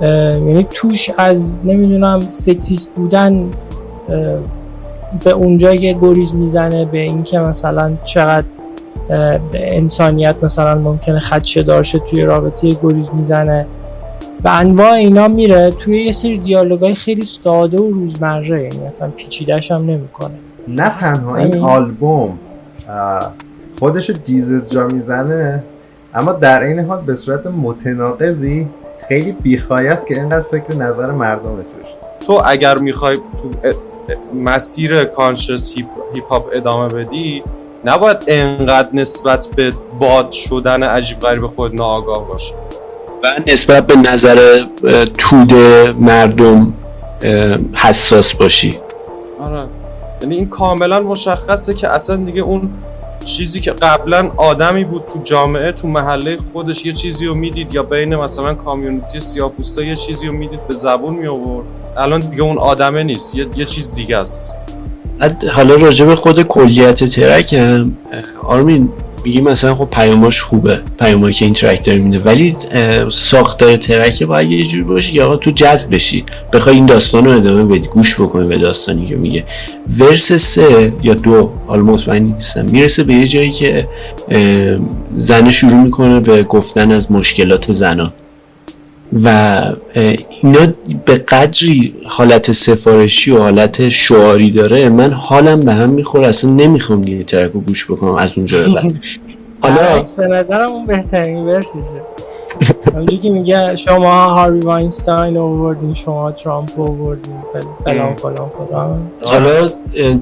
یعنی 0.01 0.67
توش 0.69 1.09
از 1.17 1.67
نمی‌دونم 1.67 2.19
سکسیست 2.31 2.91
بودن 2.95 3.49
به 5.23 5.31
اونجا 5.31 5.73
یه 5.73 5.93
گریز 5.93 6.35
می‌زنه 6.35 6.85
به 6.85 6.99
اینکه 6.99 7.39
مثلا 7.39 7.93
چقدر 8.03 8.45
انسانیت 9.53 10.35
مثلا 10.41 10.75
ممکنه 10.75 11.19
خدشه 11.19 11.63
دارشه 11.63 11.99
توی 11.99 12.21
رابطه 12.21 12.69
گریز 12.83 13.11
می‌زنه. 13.13 13.65
به 14.43 14.51
انواع 14.51 14.91
اینا 14.91 15.27
میره 15.27 15.71
توی 15.71 16.03
یه 16.03 16.11
سری 16.11 16.37
دیالوگای 16.37 16.95
خیلی 16.95 17.25
ساده 17.25 17.77
و 17.77 17.91
روزمره 17.91 18.63
یعنی 18.63 18.85
اصلا 18.85 19.07
پیچیدهش 19.07 19.71
هم 19.71 19.81
نمی‌کنه. 19.81 20.35
نه 20.67 20.89
تنها 20.89 21.35
این 21.35 21.59
آلبوم 21.59 22.39
خودشو 23.79 24.13
جیزس 24.13 24.71
جا 24.73 24.87
می‌زنه 24.87 25.63
اما 26.13 26.33
در 26.33 26.63
این 26.63 26.79
حال 26.79 27.01
به 27.01 27.15
صورت 27.15 27.47
متناقضی 27.47 28.67
خیلی 29.07 29.31
بیخواه 29.31 29.81
است 29.81 30.07
که 30.07 30.13
اینقدر 30.13 30.45
فکر 30.51 30.75
نظر 30.77 31.11
مردم 31.11 31.55
توش. 31.55 31.87
تو 32.27 32.41
اگر 32.45 32.77
می‌خوای 32.77 33.15
تو 33.15 33.49
مسیر 34.33 35.03
کانشس 35.03 35.73
هیپ 35.75 36.27
هاپ 36.29 36.49
ادامه 36.53 36.93
بدی 36.93 37.43
نباید 37.85 38.17
انقدر 38.27 38.89
نسبت 38.93 39.47
به 39.55 39.73
باد 39.99 40.31
شدن 40.31 40.83
عجیب 40.83 41.19
غریب 41.19 41.47
خود 41.47 41.75
ناآگاه 41.75 42.27
باشه. 42.27 42.53
و 43.25 43.39
نسبت 43.47 43.87
به 43.87 43.95
نظر 43.95 44.65
تود 45.17 45.53
مردم 45.99 46.73
حساس 47.73 48.33
باشی. 48.33 48.77
آره. 49.39 49.67
یعنی 50.21 50.35
این 50.35 50.49
کاملا 50.49 50.99
مشخصه 50.99 51.73
که 51.73 51.89
اصلا 51.89 52.15
دیگه 52.15 52.41
اون 52.41 52.69
چیزی 53.25 53.59
که 53.59 53.71
قبلا 53.71 54.31
آدمی 54.37 54.83
بود 54.83 55.03
تو 55.13 55.19
جامعه 55.23 55.71
تو 55.71 55.87
محله 55.87 56.37
خودش 56.53 56.85
یه 56.85 56.93
چیزی 56.93 57.25
رو 57.25 57.35
می‌دید 57.35 57.73
یا 57.75 57.83
بین 57.83 58.15
مثلا 58.15 58.53
کامیونیتی 58.53 59.19
سیاپوستا 59.19 59.83
یه 59.83 59.95
چیزی 59.95 60.27
رو 60.27 60.33
می‌دید 60.33 60.67
به 60.67 60.73
زبون 60.73 61.13
می 61.13 61.27
آورد 61.27 61.67
الان 61.97 62.19
دیگه 62.19 62.43
اون 62.43 62.57
آدمه 62.57 63.03
نیست. 63.03 63.35
یه, 63.35 63.47
یه 63.55 63.65
چیز 63.65 63.93
دیگه 63.93 64.17
است. 64.17 64.55
حالا 65.53 65.75
راجع 65.75 66.05
به 66.05 66.15
خود 66.15 66.43
کلیت 66.43 67.03
ترک 67.03 67.53
هم 67.53 67.97
آرمین 68.43 68.89
میگی 69.25 69.41
مثلا 69.41 69.75
خب 69.75 69.87
پیاماش 69.91 70.41
خوبه 70.41 70.79
پیامایی 70.99 71.33
که 71.33 71.45
این 71.45 71.53
ترک 71.53 71.85
داره 71.85 71.99
میده. 71.99 72.19
ولی 72.19 72.55
ساختار 73.11 73.77
ترک 73.77 74.23
باید 74.23 74.51
یه 74.51 74.63
جوری 74.63 74.83
باشه 74.83 75.23
آقا 75.23 75.35
تو 75.35 75.51
جذب 75.51 75.95
بشی. 75.95 76.25
بخوای 76.53 76.75
این 76.75 76.85
داستان 76.85 77.25
رو 77.25 77.31
ادامه 77.31 77.65
بدی 77.65 77.87
گوش 77.87 78.15
بکنی 78.15 78.47
به 78.47 78.57
داستانی 78.57 79.05
که 79.05 79.15
میگه. 79.15 79.43
ورس 79.99 80.33
سه 80.33 80.93
یا 81.03 81.13
دو 81.13 81.51
حالا 81.67 81.83
مطمئن 81.83 82.23
نیستم. 82.23 82.65
می‌رسه 82.65 83.03
به 83.03 83.13
یه 83.13 83.27
جایی 83.27 83.51
که 83.51 83.87
زنه 85.15 85.51
شروع 85.51 85.83
می‌کنه 85.83 86.19
به 86.19 86.43
گفتن 86.43 86.91
از 86.91 87.11
مشکلات 87.11 87.71
زنان. 87.71 88.13
و 89.23 89.61
اینا 89.93 90.67
به 91.05 91.17
قدری 91.17 91.93
حالت 92.05 92.51
سفارشی 92.51 93.31
و 93.31 93.37
حالت 93.37 93.89
شعاری 93.89 94.51
داره 94.51 94.89
من 94.89 95.13
حالم 95.13 95.59
به 95.59 95.73
هم 95.73 95.89
می‌خوره 95.89 96.27
اصلا 96.27 96.51
نمی‌خوام 96.51 97.01
دیگه 97.01 97.23
ترک 97.23 97.51
رو 97.51 97.59
گوش 97.59 97.91
بکنم 97.91 98.15
از 98.15 98.37
اونجا 98.37 98.57
به 98.57 98.73
بعد. 98.73 98.95
حالا 99.61 100.03
به 100.17 100.27
نظرم 100.27 100.69
اون 100.69 100.85
بهترین 100.85 101.37
ورسشه 101.37 102.01
اونجا 102.93 103.17
که 103.17 103.29
میگه 103.29 103.75
شما 103.75 104.25
هاروی 104.25 104.59
واینستاین 104.59 105.37
آوردین 105.37 105.93
شما 105.93 106.31
ترامپ 106.31 106.79
آوردین 106.79 107.35
فلان 107.83 108.15
فلان 108.15 108.51
فلان 108.69 109.01
حالا 109.23 109.69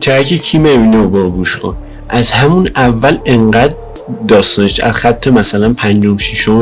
ترک 0.02 0.26
کی 0.26 0.58
می‌بینه 0.58 1.08
برو 1.08 1.30
گوش 1.30 1.58
کن؟ 1.58 1.76
از 2.10 2.32
همون 2.32 2.70
اول 2.76 3.18
انقدر 3.26 3.74
داستانش 4.28 4.80
از 4.80 4.92
خط 4.92 5.28
مثلا 5.28 5.74
پنجم 5.74 6.18
ششم 6.18 6.58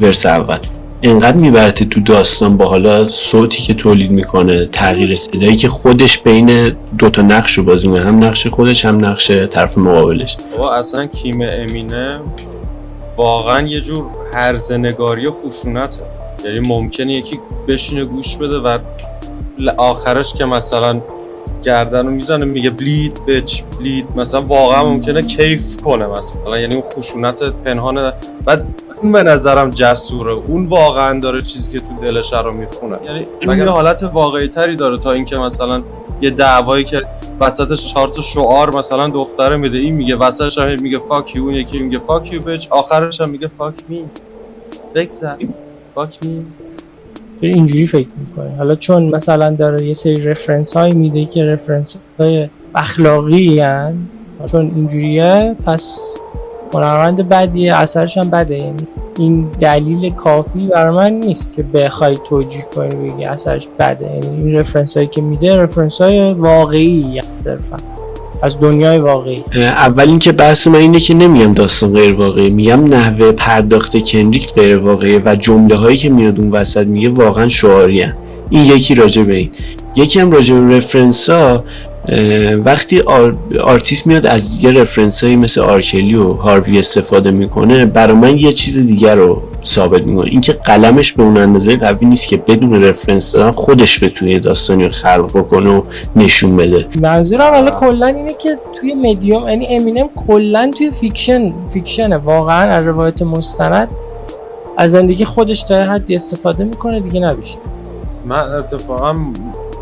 ورس 0.00 0.26
اول. 0.26 0.58
انقدر 1.02 1.36
میبرته 1.36 1.84
تو 1.84 2.00
داستان 2.00 2.56
با 2.56 2.66
حالا 2.66 3.08
صوتی 3.08 3.62
که 3.62 3.74
تولید 3.74 4.10
می‌کنه 4.10 4.66
تغییر 4.66 5.16
صدایی 5.16 5.56
که 5.56 5.68
خودش 5.68 6.18
بین 6.18 6.76
دوتا 6.98 7.22
نقش 7.22 7.52
رو 7.52 7.64
بازی 7.64 7.88
می‌کنه. 7.88 8.04
هم 8.04 8.24
نقش 8.24 8.46
خودش 8.46 8.84
هم 8.84 9.06
نقش 9.06 9.30
طرف 9.30 9.78
مقابلش. 9.78 10.36
بابا 10.56 10.74
اصلا 10.74 11.06
کیم 11.06 11.42
امینه 11.42 12.20
واقعا 13.16 13.68
یه 13.68 13.80
جور 13.80 14.04
هرزنگاری 14.34 15.26
و 15.26 15.30
خشونته. 15.30 16.02
یعنی 16.44 16.60
ممکنه 16.60 17.12
یکی 17.12 17.38
بشینه 17.68 18.04
گوش 18.04 18.36
بده 18.36 18.56
و 18.58 18.78
آخرش 19.78 20.34
که 20.34 20.44
مثلا 20.44 21.00
گردن 21.62 22.06
رو 22.06 22.12
می‌زنه 22.12 22.44
میگه 22.44 22.70
بلید 22.70 23.26
بچ 23.26 23.62
بلید 23.78 24.06
مثلا 24.16 24.42
واقعا 24.42 24.84
ممکنه 24.84 25.22
کیف 25.22 25.76
کنه 25.76 26.06
مثلا. 26.06 26.58
یعنی 26.58 26.74
اون 26.74 26.84
خشونت 26.84 27.42
پنهانه. 27.42 28.12
بعد 28.44 28.66
اون 29.02 29.12
به 29.12 29.22
نظرم 29.22 29.70
جسوره. 29.70 30.32
اون 30.32 30.64
واقعا 30.64 31.20
داره 31.20 31.42
چیزی 31.42 31.72
که 31.72 31.80
تو 31.80 31.94
دلش 31.94 32.32
رو 32.32 32.52
می‌خونه. 32.52 32.96
یعنی 33.04 33.26
این 33.40 33.58
یه 33.58 33.64
حالت 33.64 34.02
واقعی 34.02 34.48
تری 34.48 34.76
داره 34.76 34.98
تا 34.98 35.12
اینکه 35.12 35.36
مثلا 35.36 35.82
یه 36.20 36.30
دعوایی 36.30 36.84
که 36.84 37.02
وسطش 37.40 37.86
چهار 37.86 38.08
تا 38.08 38.22
شعار 38.22 38.76
مثلا 38.76 39.08
دختره 39.08 39.56
میده. 39.56 39.78
این 39.78 39.94
میگه 39.94 40.16
وسطش 40.16 40.58
هم 40.58 40.76
میگه 40.82 40.98
fuck 40.98 41.32
اون 41.40 41.54
یکی 41.54 41.78
میگه 41.78 41.98
fuck 41.98 42.32
you 42.32 42.42
bitch 42.42 42.66
آخرش 42.70 43.20
هم 43.20 43.28
میگه 43.28 43.48
fuck 43.48 43.74
me 43.88 44.04
بگذر 44.94 45.36
fuck 45.94 46.18
me 46.22 46.38
اینجوری 47.40 47.86
فکر 47.86 48.08
می‌کنه 48.16 48.56
حالا 48.56 48.74
چون 48.74 49.08
مثلا 49.08 49.50
داره 49.50 49.86
یه 49.86 49.94
سری 49.94 50.22
reference 50.22 50.76
هایی 50.76 50.94
میده 50.94 51.24
که 51.24 51.44
reference 51.44 51.96
های 52.20 52.48
اخلاقی 52.74 53.60
هن. 53.60 54.08
چون 54.52 54.72
اینجوریه 54.76 55.56
پس 55.66 56.16
هنرمند 56.74 57.28
بدیه 57.28 57.74
اثرش 57.74 58.18
هم 58.18 58.30
بده. 58.30 58.58
یعنی 58.58 58.86
این 59.18 59.46
دلیل 59.60 60.10
کافی 60.10 60.66
برای 60.66 60.96
من 60.96 61.12
نیست 61.12 61.54
که 61.54 61.62
بخوای 61.62 62.16
توجیه 62.28 62.66
کنی 62.74 63.10
بگی 63.10 63.24
اثرش 63.24 63.68
بده. 63.78 64.04
یعنی 64.04 64.26
این 64.26 64.56
رفرنس 64.56 64.96
هایی 64.96 65.08
که 65.08 65.22
میده 65.22 65.56
رفرنس 65.56 66.00
های 66.00 66.32
واقعی 66.32 67.20
صرفا. 67.44 67.76
از 68.42 68.58
دنیای 68.58 68.98
واقعی. 68.98 69.44
اول 69.54 70.08
اینکه 70.08 70.32
بحث 70.32 70.66
من 70.66 70.74
اینه 70.74 71.00
که 71.00 71.14
نمیگم 71.14 71.54
داستان 71.54 71.92
غیر 71.92 72.14
واقعی. 72.14 72.50
میگم 72.50 72.84
نحوه 72.84 73.32
پرداخت 73.32 74.12
کندریک 74.12 74.54
غیر 74.54 74.78
واقعی 74.78 75.18
و 75.18 75.36
جمله 75.36 75.76
هایی 75.76 75.96
که 75.96 76.10
میاد 76.10 76.40
اون 76.40 76.50
وسط 76.50 76.86
میگه 76.86 77.08
واقعا 77.08 77.48
شعاری 77.48 78.04
این 78.50 78.64
یکی 78.64 78.94
راجع 78.94 79.22
به 79.22 79.34
این. 79.34 79.50
یکی 79.96 80.20
هم 80.20 80.30
راجع 80.30 80.54
به 80.54 80.76
reference 80.76 81.30
ها 81.30 81.64
وقتی 82.64 83.00
آرتیست 83.64 84.06
میاد 84.06 84.26
از 84.26 84.64
یه 84.64 84.72
reference 84.72 85.24
هایی 85.24 85.36
مثل 85.36 85.60
R. 85.60 85.75
Kelly 85.75 86.14
و 86.14 86.32
هاروی 86.32 86.78
استفاده 86.78 87.30
می‌کنه 87.30 87.86
برای 87.86 88.16
من 88.16 88.38
یه 88.38 88.52
چیز 88.52 88.86
دیگر 88.86 89.14
رو 89.14 89.42
ثابت 89.64 90.06
می‌کنه. 90.06 90.30
اینکه 90.30 90.52
قلمش 90.52 91.12
به 91.12 91.22
اون 91.22 91.36
اندازه 91.36 91.76
قوی 91.76 92.06
نیست 92.06 92.28
که 92.28 92.36
بدون 92.36 92.84
reference 92.84 93.32
دادن 93.32 93.50
خودش 93.50 94.04
بتونه 94.04 94.38
داستانی 94.38 94.84
رو 94.84 94.90
خلق 94.90 95.38
بکنه 95.38 95.70
و 95.70 95.82
نشون 96.16 96.56
بده. 96.56 96.86
منظورم 97.00 97.54
حالا 97.54 97.70
کلا 97.70 98.06
اینه 98.06 98.34
که 98.34 98.58
توی 98.80 98.94
مدیوم 98.94 99.48
یعنی 99.48 99.66
امینم 99.70 100.08
کلا 100.26 100.70
توی 100.78 100.90
fiction 100.90 101.54
fiction 101.70 102.10
ه 102.10 102.16
واقعا 102.16 102.70
از 102.70 102.86
روایت 102.86 103.22
مستند 103.22 103.88
از 104.78 104.90
زندگی 104.92 105.24
خودش 105.24 105.62
تا 105.62 105.78
حدی 105.78 106.14
استفاده 106.14 106.64
می‌کنه 106.64 107.00
دیگه 107.00 107.20
نبیشه. 107.20 107.58
من 108.24 108.36
اتفاقا 108.36 109.14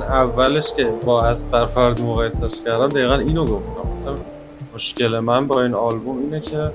اولش 0.08 0.73
که 0.76 0.84
با 1.04 1.25
اسقر 1.25 1.66
فرد 1.66 2.00
مقایسش 2.00 2.62
کردم 2.64 2.88
دقیقا 2.88 3.14
اینو 3.14 3.44
گفتم. 3.44 3.84
مشکل 4.75 5.18
من 5.18 5.46
با 5.46 5.62
این 5.62 5.75
آلبوم 5.75 6.18
اینه 6.18 6.40
که 6.40 6.68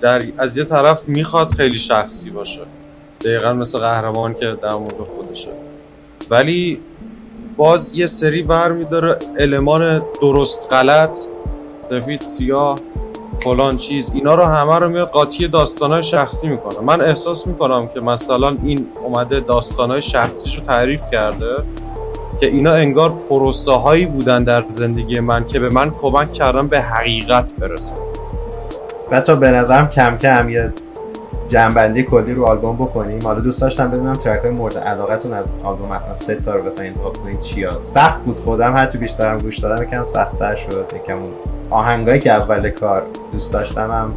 در 0.00 0.22
از 0.38 0.56
یه 0.56 0.64
طرف 0.64 1.08
می‌خواد 1.08 1.48
خیلی 1.48 1.78
شخصی 1.78 2.30
باشه. 2.30 2.60
دقیقا 3.20 3.52
مثل 3.52 3.78
قهرمان 3.78 4.32
که 4.32 4.56
در 4.62 4.74
مورد 4.74 4.96
خودشه. 5.16 5.50
ولی 6.30 6.80
باز 7.56 7.92
یه 7.94 8.06
سری 8.06 8.42
بر 8.42 8.72
میداره 8.72 9.18
المان 9.38 10.02
درست 10.20 10.66
غلط 10.70 11.18
سفید 11.90 12.20
سیاه 12.20 12.78
فلان 13.40 13.76
چیز 13.76 14.10
اینا 14.14 14.34
رو 14.34 14.42
همه 14.42 14.78
رو 14.78 14.88
میاد 14.88 15.08
قاطی 15.08 15.48
داستانهای 15.48 16.02
شخصی 16.02 16.48
می‌کنه. 16.48 16.80
من 16.80 17.00
احساس 17.00 17.46
می‌کنم 17.46 17.88
که 17.94 18.00
مثلا 18.00 18.56
این 18.62 18.86
اومده 19.04 19.40
داستانهای 19.40 20.02
شخصیش 20.02 20.58
رو 20.58 20.64
تعریف 20.64 21.02
کرده. 21.12 21.56
که 22.40 22.46
اینا 22.46 22.70
انگار 22.70 23.12
پروسه 23.28 23.72
هایی 23.72 24.06
بودن 24.06 24.44
در 24.44 24.64
زندگی 24.68 25.20
من 25.20 25.46
که 25.46 25.60
به 25.60 25.68
من 25.68 25.90
کمک 25.90 26.32
کردن 26.32 26.66
به 26.66 26.80
حقیقت 26.80 27.54
برسم 27.58 27.96
بچه 29.12 29.34
به 29.34 29.50
نظرم 29.50 29.88
کم 29.88 30.16
کم 30.16 30.48
یه 30.48 30.72
جنبندی 31.48 32.02
کلی 32.02 32.34
رو 32.34 32.44
آلبوم 32.46 32.76
بکنیم. 32.76 33.18
حالا 33.24 33.40
دوست 33.40 33.60
داشتم 33.60 33.90
بدونم 33.90 34.12
ترک 34.12 34.40
های 34.40 34.50
مورد 34.50 34.78
علاقتون 34.78 35.32
از 35.32 35.60
آلبوم 35.64 35.92
مثلا 35.92 36.14
سه 36.14 36.34
تا 36.34 36.54
رو 36.54 36.70
بخواین 36.70 36.92
انتخاب 36.92 37.16
کنید 37.16 37.40
چیا 37.40 37.70
سخت 37.70 38.24
بود 38.24 38.36
خودم 38.36 38.76
هرچی 38.76 38.98
بیشترم 38.98 39.38
گوش 39.38 39.58
دادم 39.58 39.82
یکم 39.82 40.04
سختتر 40.04 40.56
شد 40.56 40.92
یکم 40.96 41.16
اون 41.16 41.28
آهنگایی 41.70 42.18
که 42.18 42.32
اول 42.32 42.70
کار 42.70 43.02
دوست 43.32 43.52
داشتم 43.52 43.90
هم 43.90 44.14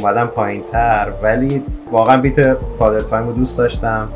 اومدم 0.00 0.26
پایین 0.26 0.62
تر 0.62 1.12
ولی 1.22 1.62
واقعا 1.92 2.16
beat 2.20 2.56
Father 2.78 3.00
Time 3.00 3.26
رو 3.26 3.32
دوست 3.32 3.58
داشتم. 3.58 4.08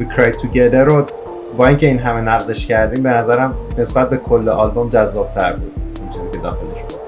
We 0.00 0.02
Cry 0.02 0.32
Together 0.32 0.74
رو 0.74 1.06
با 1.56 1.66
اینکه 1.66 1.86
این 1.86 1.98
همه 1.98 2.20
نقدش 2.20 2.66
کردیم 2.66 3.02
به 3.02 3.08
نظرم 3.08 3.54
نسبت 3.78 4.10
به 4.10 4.16
کل 4.16 4.48
آلبوم 4.48 4.88
جذابتر 4.88 5.52
بود 5.52 5.72
اون 6.00 6.08
چیزی 6.08 6.30
که 6.32 6.38
داخلش 6.38 6.82
بود. 6.82 7.00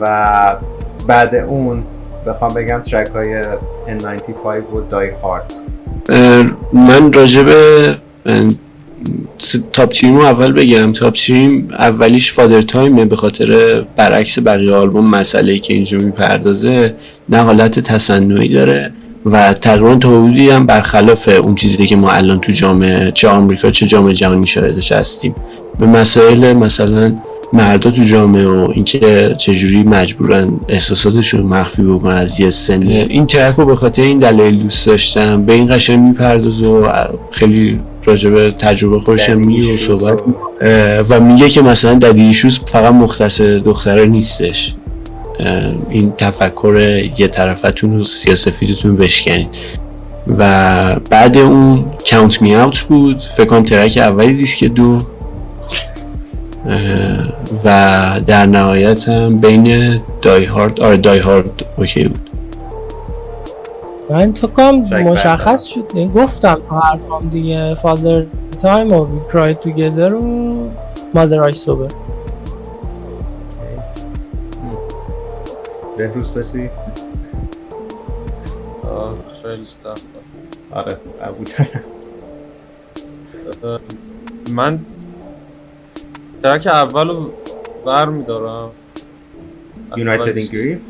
و 0.00 0.56
بعد 1.06 1.34
اون 1.34 1.84
بخوام 2.26 2.54
بگم 2.54 2.78
track 2.78 3.08
های 3.08 3.42
N95 3.42 4.46
و 4.46 4.80
Die 4.90 5.12
Hard. 5.22 5.54
من 6.72 7.12
راجب 7.12 7.48
top 9.72 9.92
three 9.92 10.12
م 10.12 10.16
رو 10.16 10.22
اول 10.22 10.52
بگم. 10.52 10.92
top 10.92 11.14
three 11.14 11.57
م 11.57 11.66
اولیش 11.70 12.32
Father 12.32 12.62
Time 12.62 12.96
ه 12.96 13.04
به 13.04 13.16
خاطر 13.16 13.80
برعکس 13.96 14.38
بقیه 14.38 14.74
آلبوم 14.74 15.10
مسئله 15.10 15.58
که 15.58 15.74
اینجا 15.74 15.98
می‌پردازه 15.98 16.94
نه 17.28 17.38
حالت 17.38 17.80
تصنعی 17.80 18.48
داره. 18.48 18.92
و 19.26 19.52
تقریبا 19.52 19.94
تا 19.94 20.08
حدودی 20.08 20.50
هم 20.50 20.66
برخلاف 20.66 21.28
اون 21.28 21.54
چیزی 21.54 21.86
که 21.86 21.96
ما 21.96 22.10
الان 22.10 22.40
تو 22.40 22.52
جامعه 22.52 23.12
چه 23.12 23.28
آمریکا 23.28 23.70
چه 23.70 23.86
جامعه 23.86 24.14
جهانی 24.14 24.46
شاهدش 24.46 24.92
هستیم. 24.92 25.34
به 25.78 25.86
مسائل 25.86 26.52
مثلا 26.52 27.12
مردا 27.52 27.90
تو 27.90 28.04
جامعه 28.04 28.46
و 28.46 28.68
اینکه 28.74 29.34
چجوری 29.38 29.82
مجبورن 29.82 30.60
احساساتشون 30.68 31.40
مخفی 31.40 31.82
بکنن 31.82 32.16
از 32.16 32.40
یه 32.40 32.50
سن. 32.50 32.82
این 32.82 33.26
ترک 33.26 33.54
رو 33.54 33.66
به 33.66 33.76
خاطر 33.76 34.02
این 34.02 34.18
دلایل 34.18 34.58
دوست 34.58 34.86
داشتم. 34.86 35.44
به 35.44 35.52
این 35.52 35.76
قشنگ 35.76 36.08
می‌پردازه 36.08 36.66
و 36.66 36.88
خیلی 37.30 37.80
راجب 38.04 38.50
تجربه 38.50 39.00
خودشم 39.00 39.38
می 39.38 39.60
و 39.60 39.76
صحبت 39.76 40.20
و 41.08 41.20
میگه 41.20 41.48
که 41.48 41.62
مثلا 41.62 41.94
ددیشوز 41.94 42.60
فقط 42.66 42.94
مختص 42.94 43.40
دختره 43.40 44.06
نیستش. 44.06 44.74
این 45.90 46.12
تفکر 46.18 46.76
یه 47.18 47.26
طرفتون 47.26 47.98
رو 47.98 48.04
سیاسفیدتون 48.04 48.96
بشکنید. 48.96 49.58
و 50.38 50.94
بعد 51.10 51.38
اون 51.38 51.84
Count 52.10 52.42
Me 52.42 52.54
Out 52.54 52.80
بود. 52.80 53.20
فکر 53.20 53.46
کنم 53.46 53.62
track 53.62 53.98
اولی 54.02 54.34
دیسک 54.34 54.64
دو. 54.64 54.98
و 57.64 58.20
در 58.26 58.46
نهایت 58.46 59.08
هم 59.08 59.40
بین 59.40 60.00
Die 60.22 60.44
Hard 60.44 60.80
آره 60.80 60.96
Die 60.96 61.18
Hard 61.18 61.64
okay 61.78 62.04
بود. 62.04 62.30
من 64.10 64.32
تو 64.32 64.46
کام 64.46 64.82
مشخص 65.04 65.64
شد. 65.64 66.12
گفتم 66.14 66.58
حرفام 66.70 67.28
دیگه. 67.28 67.74
Father 67.74 68.24
Time 68.58 68.92
و 68.92 69.04
We 69.04 69.20
Cry 69.32 69.54
Together 69.54 70.14
و 70.14 70.54
مادر 71.14 71.40
آی 71.40 71.52
سوبر 75.90 76.06
بهروز 76.06 76.34
داشتی؟ 76.34 76.70
خیلی 79.42 79.64
سخت. 79.64 80.06
آره 80.72 80.96
من 84.50 84.80
ترک 86.42 86.66
اول 86.66 87.08
رو 87.08 87.32
بر 87.86 88.08
میدارم. 88.08 88.70
United 89.92 90.40
in 90.40 90.50
Grief 90.50 90.80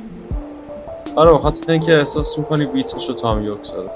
آره 1.16 1.32
بخاطر 1.32 1.72
اینکه 1.72 1.98
احساس 1.98 2.38
می‌کنی 2.38 2.66
بیتش 2.66 3.08
رو 3.08 3.14
تام 3.14 3.44
یوک 3.44 3.64
زده 3.64 3.90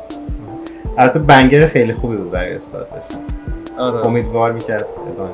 البته 0.98 1.18
بنگر 1.18 1.66
خیلی 1.66 1.94
خوبی 1.94 2.16
بود 2.16 2.30
برای 2.30 2.54
استارتش. 2.54 3.14
آره. 3.78 4.06
امیدوار 4.06 4.52
می‌کرد 4.52 4.86
ادامه 5.14 5.30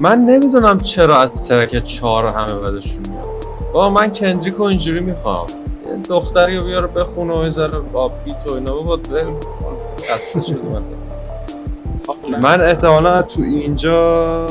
من 0.00 0.18
نمی‌دونم 0.18 0.80
چرا 0.80 1.20
از 1.20 1.48
ترک 1.48 1.84
چهار 1.84 2.26
همه 2.26 2.54
بدشون 2.54 3.02
میاد. 3.08 3.31
با 3.72 3.90
من 3.90 4.12
کندریک 4.12 4.60
اینجوری 4.60 5.00
می‌خوام. 5.00 5.46
دختری 6.08 6.56
رو 6.56 6.64
بیاره 6.64 6.86
بخونه 6.86 7.32
و 7.32 7.50
ذره 7.50 7.78
با 7.78 8.08
بیت 8.08 8.46
و 8.46 8.54
اینا. 8.54 8.82
بود 8.82 9.08
خسته 10.08 10.42
شده 10.42 10.60
من 10.72 10.82
دست. 10.94 11.14
من 12.42 12.60
احتمالا 12.60 13.22
تو 13.22 13.40
اینجا 13.40 14.46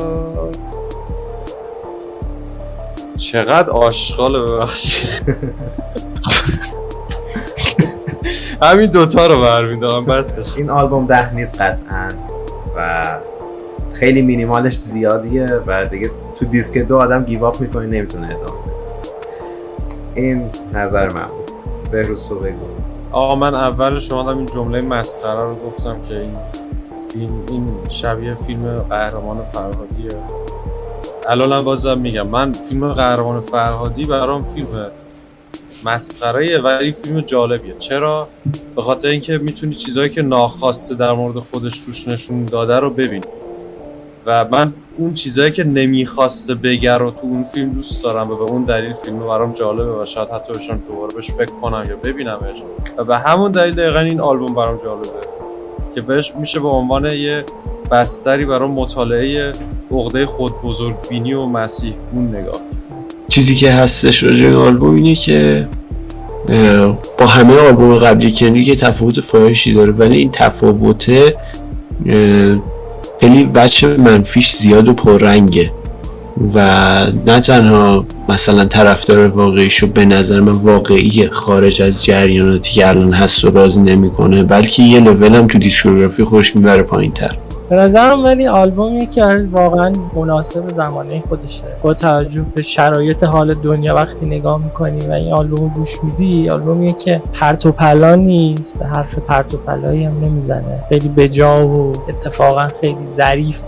چقدر 3.18 3.70
آشغال 3.70 4.46
ببخشید. 4.48 5.36
همین 8.62 8.92
دوتا 8.92 9.28
رو 9.28 9.42
برمیدارم 9.42 10.06
بسش 10.06 10.58
این 10.58 10.70
آلبوم 10.70 11.06
ده 11.06 11.34
نیست 11.34 11.62
قطعا 11.62 12.08
و 12.78 13.06
خیلی 13.94 14.22
مینیمالش 14.22 14.78
زیادیه 14.78 15.48
و 15.68 15.86
دیگه 15.86 16.12
تو 16.40 16.46
دیسک 16.46 16.78
دو 16.78 16.98
آدم 16.98 17.24
گیواب 17.24 17.62
می‌کنه 17.62 17.86
نمی‌تونه 17.86 18.26
ادامه 18.26 18.71
این 20.16 20.50
نظر 20.74 21.14
من 21.14 21.28
بود. 21.28 21.52
بهروز 21.92 22.30
تو 22.30 22.36
بگو. 22.36 22.66
آقا 23.12 23.36
من 23.36 23.56
اول 23.56 24.00
شما 24.00 24.32
این 24.32 24.46
جمله 24.46 24.82
مسخره 24.82 25.42
رو 25.42 25.56
گفتم 25.56 25.96
که 26.02 26.20
این 26.20 26.38
این, 27.16 27.44
این 27.52 27.88
شبیه 27.88 28.34
فیلم 28.34 28.78
قهرمان 28.78 29.44
فرهادیه. 29.44 30.10
الانم 31.30 31.64
بازم 31.64 32.00
میگم 32.00 32.28
من 32.28 32.54
فیلم 32.54 32.94
قهرمان 32.94 33.40
فرهادی 33.40 34.04
برام 34.04 34.44
فیلم 34.44 34.88
مسخره 35.86 36.62
ولی 36.62 36.92
فیلم 36.92 37.22
جالبیه. 37.22 37.76
چرا؟ 37.76 38.28
به 38.76 38.82
خاطر 38.82 39.08
اینکه 39.08 39.38
می‌تونی 39.38 39.76
چیزهایی 39.76 40.10
که 40.10 40.22
ناخواسته 40.22 40.96
در 40.96 41.12
مورد 41.12 41.40
خودش 41.40 41.86
توش 41.86 42.08
نشون 42.08 42.46
داده 42.46 42.80
رو 42.80 42.90
ببین 42.90 43.24
و 44.26 44.46
من 44.52 44.74
اون 44.98 45.14
چیزهایی 45.14 45.52
که 45.52 45.64
نمی‌خواسته 45.64 46.56
بگر 46.56 46.98
رو 46.98 47.12
تو 47.12 47.22
اون 47.22 47.44
فیلم 47.44 47.70
دوست 47.70 48.04
دارم 48.04 48.32
و 48.32 48.36
به 48.36 48.44
اون 48.44 48.64
دلیل 48.64 48.94
فیلم 48.94 49.20
برام 49.20 49.54
جالبه 49.54 50.02
و 50.02 50.06
شاید 50.06 50.30
حتی 50.30 50.54
بشم 50.54 50.80
دوباره 50.88 51.16
بهش 51.16 51.32
فکر 51.32 51.54
کنم 51.62 51.86
یا 51.90 51.96
ببینمش. 51.96 52.64
و 52.98 53.04
به 53.04 53.18
همون 53.18 53.52
دلیل 53.52 53.74
دقیقا 53.74 54.00
این 54.00 54.22
آلبوم 54.22 54.56
برام 54.56 54.78
جالبه 54.78 55.10
که 55.96 56.02
بهش 56.02 56.34
میشه 56.40 56.60
به 56.60 56.68
عنوان 56.68 57.12
یه 57.12 57.46
بستری 57.92 58.46
برای 58.46 58.70
مطالعه 58.70 59.54
عقده 59.92 60.26
خود 60.26 60.62
بزرگ 60.62 60.96
بینی 61.10 61.34
و 61.34 61.46
مسیح 61.46 61.94
گون 62.14 62.28
نگاه 62.28 62.62
چیزی 63.28 63.56
که 63.56 63.72
هستش 63.72 64.24
راجع 64.24 64.46
این 64.46 64.56
آلبوم 64.56 64.96
اینه 64.96 65.16
که 65.16 65.68
با 67.18 67.26
همه 67.26 67.60
آلبوم 67.60 67.96
قبلی 67.96 68.32
که 68.32 68.76
تفاوت 68.76 69.22
فاحشی 69.22 69.74
داره 69.74 69.92
ولی 69.92 70.18
این 70.18 70.30
تفاوته 70.32 71.36
خیلی 73.22 73.48
وجه 73.56 73.98
منفیش 73.98 74.52
زیاد 74.56 74.88
و 74.88 74.94
پررنگه. 74.94 75.72
و 76.54 77.06
نه 77.26 77.40
تنها 77.40 78.06
مثلا 78.30 78.66
طرفدار 78.66 79.28
واقعیشو 79.28 79.88
به 79.88 80.06
نظر 80.06 80.40
من 80.40 80.52
واقعی 80.52 81.28
خارج 81.28 81.82
از 81.82 82.04
جریاناتی 82.04 82.72
که 82.72 82.88
الان 82.88 83.14
هست 83.14 83.46
و 83.46 83.52
راضی 83.52 83.82
نمی‌کنه 83.82 84.44
بلکه 84.44 84.84
یه 84.84 85.00
لول 85.00 85.36
هم 85.36 85.48
تو 85.48 85.60
دیسکوگرافی 85.60 86.24
خوش 86.24 86.56
می‌بره 86.56 86.84
پایین 86.84 87.12
تر 87.12 87.38
به 87.72 87.78
نظرم 87.78 88.24
ولی 88.24 88.48
آلبومی 88.48 89.06
که 89.06 89.48
واقعا 89.52 89.94
مناسب 90.16 90.70
زمانه 90.70 91.24
خودشه. 91.30 91.64
با 91.82 91.94
توجه 91.94 92.46
به 92.56 92.62
شرایط 92.62 93.24
حال 93.24 93.54
دنیا 93.54 93.96
وقتی 93.96 94.26
نگاه 94.26 94.64
می‌کنی 94.64 95.08
و 95.08 95.12
این 95.12 95.34
آلبوم 95.34 95.68
گوش 95.68 96.04
میدی 96.04 96.50
آلبومیه 96.50 96.94
که 96.94 97.22
پرت 97.34 97.66
و 97.66 97.72
پلا 97.72 98.16
نیست 98.16 98.82
حرف 98.82 99.18
پرت 99.18 99.54
و 99.54 99.58
پلایی 99.58 100.04
هم 100.04 100.14
نمی‌زنه. 100.26 100.84
خیلی 100.90 101.10
بجا 101.10 101.68
و 101.68 101.94
اتفاقا 102.10 102.68
خیلی 102.82 103.06
ظریف 103.06 103.62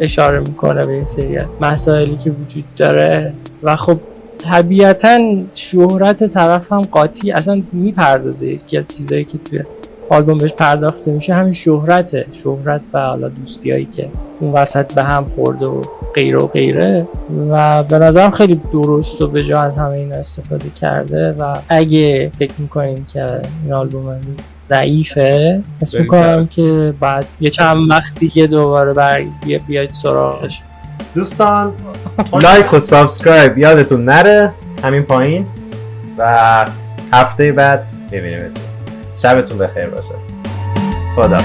اشاره 0.00 0.40
می‌کنه 0.40 0.86
به 0.86 0.92
این 0.92 1.04
سری 1.04 1.38
مسائلی 1.60 2.16
که 2.16 2.30
وجود 2.30 2.64
داره 2.76 3.32
و 3.62 3.76
خب 3.76 3.98
طبیعتا 4.38 5.18
شهرت 5.54 6.26
طرف 6.26 6.72
هم 6.72 6.82
قاطی 6.82 7.32
اصلا 7.32 7.60
می‌پردازه 7.72 8.46
یکی 8.46 8.78
از 8.78 8.88
چیزایی 8.88 9.24
که 9.24 9.38
توی 9.38 9.62
آلبوم 10.10 10.38
بهش 10.38 10.52
پرداخته 10.52 11.12
میشه 11.12 11.34
همین 11.34 11.52
شهرته. 11.52 12.26
شهرت 12.32 12.80
و 12.92 13.00
حالا 13.00 13.28
دوستیایی 13.28 13.84
که 13.84 14.08
اون 14.40 14.52
وسط 14.52 14.94
به 14.94 15.02
هم 15.02 15.24
خورده 15.24 15.66
و 15.66 15.82
غیره 16.14 16.38
و 16.38 16.46
غیره. 16.46 17.06
و 17.50 17.82
به 17.82 17.98
نظرم 17.98 18.30
خیلی 18.30 18.60
درست 18.72 19.22
و 19.22 19.28
به 19.28 19.42
جا 19.42 19.60
از 19.60 19.76
همه 19.76 19.90
این 19.90 20.12
استفاده 20.12 20.70
کرده 20.80 21.32
و 21.32 21.56
اگه 21.68 22.32
فکر 22.38 22.52
می‌کنیم 22.58 23.04
که 23.12 23.40
این 23.64 23.72
آلبوم 23.72 24.20
ضعیفه 24.70 25.62
اسم 25.82 26.00
می‌کنم 26.00 26.46
که 26.46 26.94
بعد 27.00 27.26
یه 27.40 27.50
چند 27.50 27.90
وقت 27.90 28.18
دیگه 28.18 28.46
دوباره 28.46 28.92
بر 28.92 29.22
بیاید 29.66 29.92
سراغش. 29.92 30.62
دوستان 31.14 31.72
like 32.42 32.74
و 32.74 32.78
subscribe 32.78 33.58
یادتون 33.58 34.04
نره. 34.04 34.52
همین 34.84 35.02
پایین. 35.02 35.46
و 36.18 36.66
هفته 37.12 37.52
بعد 37.52 37.86
ببینیم 38.12 38.69
شبتون 39.22 39.58
بخیر 39.58 39.86
باشه. 39.86 40.14
خدا 41.16 41.38